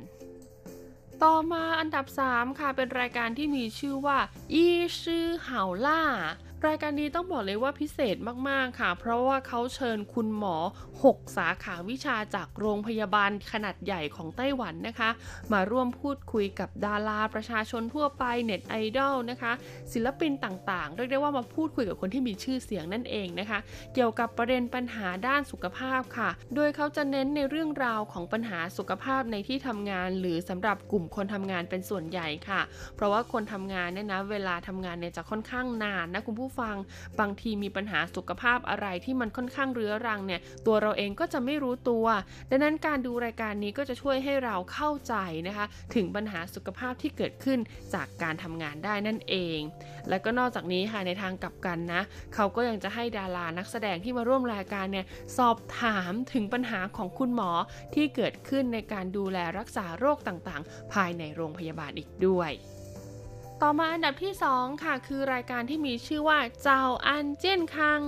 [1.23, 4.19] ต่อมาอันดับ 3 ค่ะ เป็นรายการที่มีชื่อว่า
[4.55, 4.67] อี
[5.03, 6.03] ชื่อเห่าล่า
[6.69, 8.17] รายการนี้ต้องบอกเลยว่าพิเศษ
[8.49, 10.57] มากๆค่ะ เพราะว่าเขาเชิญคุณหมอ
[10.99, 15.11] 6 สาขาวิชาจากโรงพยาบาลขนาดใหญ่ของไต้หวันนะคะ
[15.53, 19.53] มาร่วมพูดคุยกับดาราประชาชนทั่วไปเน็ตไอดอลนะคะ
[19.93, 23.59] ศิลปินต่างๆ เรียกได้ว่ามาพูดคุยกับคนที่มีชื่อเสียงนั่นเองนะคะ
[23.95, 32.61] เกี่ยวกับประเด็นปัญหาด้านสุขภาพค่ะ โดยเขาจะเน้นในเรื่องราวของปัญหาสุขภาพในที่ทำงาน หรือสำหรับกลุ่มคนทำงานเป็นส่วนใหญ่ค่ะ
[32.97, 36.77] เพราะว่าคนทำงานเนี่ยนะเวลาทำงานเนี่ยจะค่อนข้างนานนะคุณผู้ฟัง
[37.21, 42.07] บางทีมีปัญหาสุขภาพอะไรที่มันค่อนข้างเรื้อรังเนี่ยตัวเราเองก็จะไม่รู้ตัว
[42.51, 45.15] ดังนั้นการดูรายการนี้ก็จะช่วยให้เราเข้าใจ
[45.49, 47.59] นะคะ ถึงปัญหาสุขภาพที่เกิดขึ้น
[47.95, 49.59] จากการทำงานได้นั่นเอง
[50.09, 52.03] และก็นอกจากนี้ค่ะในทางกลับกันนะ
[52.35, 55.07] เขาก็ยังจะให้ดารานักแสดงที่มาร่วมรายการเนี่ย
[55.39, 57.51] สอบถามถึงปัญหาของคุณหมอ
[57.95, 62.51] ที่เกิดขึ้นในการดูแลรักษาโรคต่างๆ ภายในโรงพยาบาลอีกด้วย
[63.65, 68.03] ต่อมาอันดับที่ 2 ค่ะ คือรายการที่มีชื่อว่าเจ้าอันเจี้ยนคัง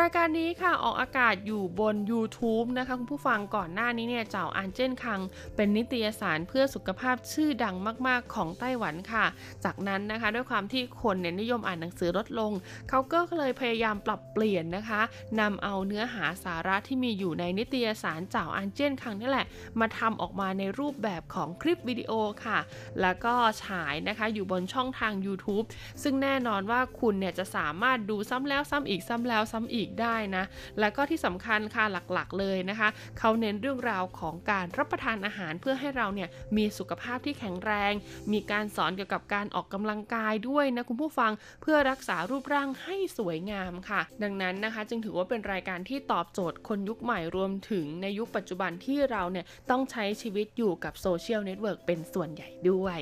[0.00, 5.20] รายการนี้ค่ะออกอากาศอยู่บน YouTube นะคะคุณผู้ฟังก่อนหน้านี้เนี่ยเจ้าอันเจนคัง
[5.56, 7.76] เป็นนิตยสารเพื่อสุขภาพชื่อดัง
[8.06, 9.24] มาก ๆ ของไต้หวันค่ะ
[9.64, 12.52] จากนั้นนะคะด้วยความที่คนเนี่ยนิยมอ่านหนังสือลดลง
[12.88, 15.00] เขาก็เลยพยายามปรับเปลี่ยนนะคะ
[15.40, 19.46] นำเอาเนื้อหาสาระที่มีอยู่ในนิตยสารเจ้าอันเจนคังนี่แหละ
[19.80, 22.12] มาทำออกมาในรูปแบบของคลิปวิดีโอ
[22.44, 22.58] ค่ะ
[23.00, 23.34] แล้วก็
[23.64, 25.66] ฉายนะคะอยู่บนช่องทาง YouTube
[26.02, 30.44] ซึ่งแน่นอนว่าคุณเนี่ยจะสามารถดูซ้ำแล้วซ้ำอีกซ้ำแล้วซ้ำอีกได้นะ
[30.80, 37.92] แล้วก็ที่สำคัญค่ะหลักๆ เลยนะคะ เขาเน้นเรื่องราวของการรับประทานอาหารเพื่อให้เราเนี่ยมีสุขภาพที่แข็งแรง
[38.32, 41.32] มีการสอนเกี่ยวกับการออกกำลังกายด้วยนะคุณผู้ฟัง
[41.62, 53.00] เพื่อรักษารูปร่างให้สวยงามค่ะ ดังนั้นนะคะ จึงถือว่าเป็นรายการที่ตอบโจทย์คนยุคใหม่รวมถึงในยุคปัจจุบันที่เราเนี่ยต้องใช้ชีวิตอยู่กับโซเชียลเน็ตเวิร์กเป็นส่วนใหญ่ด้วย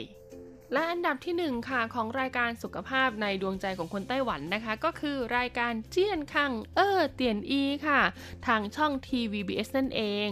[0.73, 8.01] และอันดับที่ 1 ค่ะของรายการสุขภาพในดวงใจของคนไต้หวันนะคะ ก็คือรายการเจียนคังเออเตียนอีค่ะ
[8.47, 10.29] ทางช่อง TVBS นั่นเอง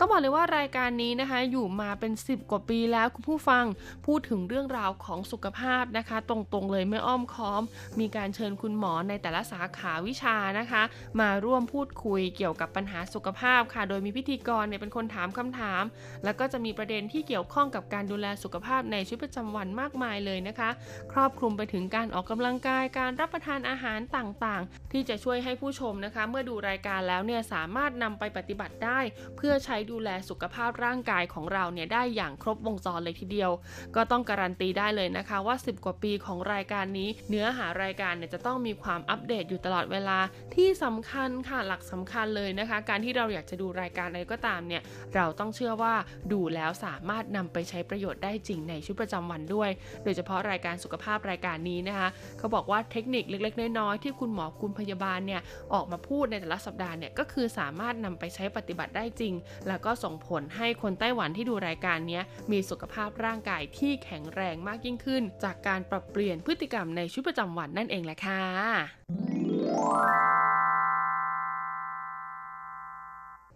[0.00, 3.64] ต้องบอกเลยว่ารายการนี้นะคะอยู่มาเป็น 10 กว่าปีแล้วคุณผู้ฟัง
[4.06, 7.62] พูดถึงเรื่องราวของสุขภาพนะคะ ตรงๆเลยไม่อ้อมค้อม
[8.00, 10.82] มีการเชิญคุณหมอในแต่ละสาขาวิชานะคะ
[11.20, 15.82] มาร่วมพูดคุยเกี่ยวกับปัญหาสุขภาพค่ะ โดยมีพิธีกรเนี่ยเป็นคนถามคำถาม
[16.24, 20.70] แล้วก็จะมีประเด็นที่เกี่ยวข้องกับการดูแลสุขภาพในชีวิตประจำวันมากมายเลยนะคะ
[21.12, 28.98] ครอบคลุมไปถึงการออกกำลังกายการรับประทานอาหารต่างๆ ที่จะช่วยให้ผู้ชมนะคะ เมื่อดูรายการแล้วเนี่ยสามารถนำไปปฏิบัติได้
[29.36, 33.50] เพื่อใช้ดูแลสุขภาพร่างกายของเราเนี่ยได้อย่างครบวงจรเลยทีเดียว
[33.96, 40.18] ก็ต้องการันตีได้เลยนะคะว่า 10 กว่าปีของรายการนี้ เนื้อหารายการเนี่ยจะต้องมีความอัปเดตอยู่ตลอดเวลา
[40.54, 44.82] ที่สำคัญค่ะหลักสำคัญเลยนะคะ การที่เราอยากจะดูรายการอะไรก็ตามเนี่ย
[45.14, 45.94] เราต้องเชื่อว่า
[46.32, 49.70] ดูแล้วสามารถนำไปใช้ประโยชน์ได้จริงในชีวิตประจำวันด้วย
[50.04, 52.08] โดยเฉพาะรายการสุขภาพรายการนี้นะคะ
[52.38, 55.40] เขาบอกว่าเทคนิคเล็กๆ น้อยๆที่คุณหมอคุณพยาบาลเนี่ย
[55.74, 59.34] ออกมาพูดในแต่ละสัปดาห์เนี่ยก็คือสามารถนำไปใช้ปฏิบัติได้จริง
[59.68, 62.20] แล้วก็ส่งผลให้คนไต้หวันที่ดูรายการนี้
[62.50, 68.42] มีสุขภาพร่างกายที่แข็งแรงมากยิ่งขึ้น จากการปรับเปลี่ยนพฤติกรรมในชีวิตประจำวันนั่นเองแหละค่ะ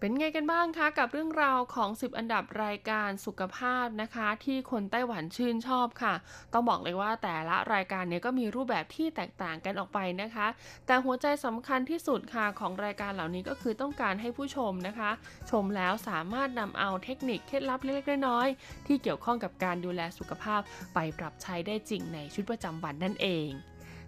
[0.04, 6.14] เป็นไงกันบ้างคะกับเรื่องราวของ 10 อันดับรายการสุขภาพนะคะ ที่คนไต้หวันชื่นชอบค่ะ
[6.52, 10.46] ต้องบอกเลยว่าแต่ละรายการเนี้ก็มีรูปแบบที่แตกต่างกันออกไปนะคะ
[10.86, 15.10] แต่หัวใจสำคัญที่สุดค่ะของรายการเหล่านี้ก็คือต้องการให้ผู้ชมนะคะ
[15.50, 20.60] ชมแล้วสามารถนำเอาเทคนิคเคล็ดลับเล็กๆน้อยๆที่เกี่ยวข้องกับการดูแลสุขภาพ
[20.94, 23.50] ไปปรับใช้ได้จริงในชีวิตประจำวันนั่นเอง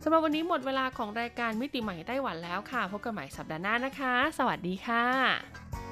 [0.02, 5.83] สำหรับวันนี้หมดเวลาของรายการมิติใหม่ไต้หวันแล้วค่ะ พบกันใหม่สัปดาห์หน้านะคะ สวัสดีค่ะ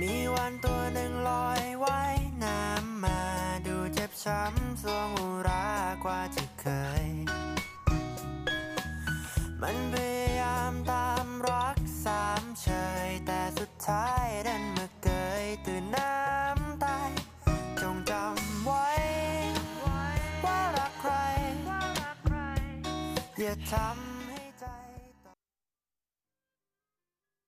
[0.00, 3.22] มีวันตัวหนึ่งลอยว่ายน้ำมา
[3.66, 5.68] ดูเจ็บช้ำสวงอุรา
[6.04, 6.66] กว่าที่เค
[7.04, 7.06] ย
[9.62, 12.68] มันพยายามตามรักสามเฉ
[13.06, 15.08] ย แต่สุดท้ายดันมาเก
[15.42, 17.10] ยตื่นน้ำตาย
[17.80, 18.88] จงจำไว้
[20.44, 21.12] ว่ารักใคร
[23.40, 24.17] อย่าทำ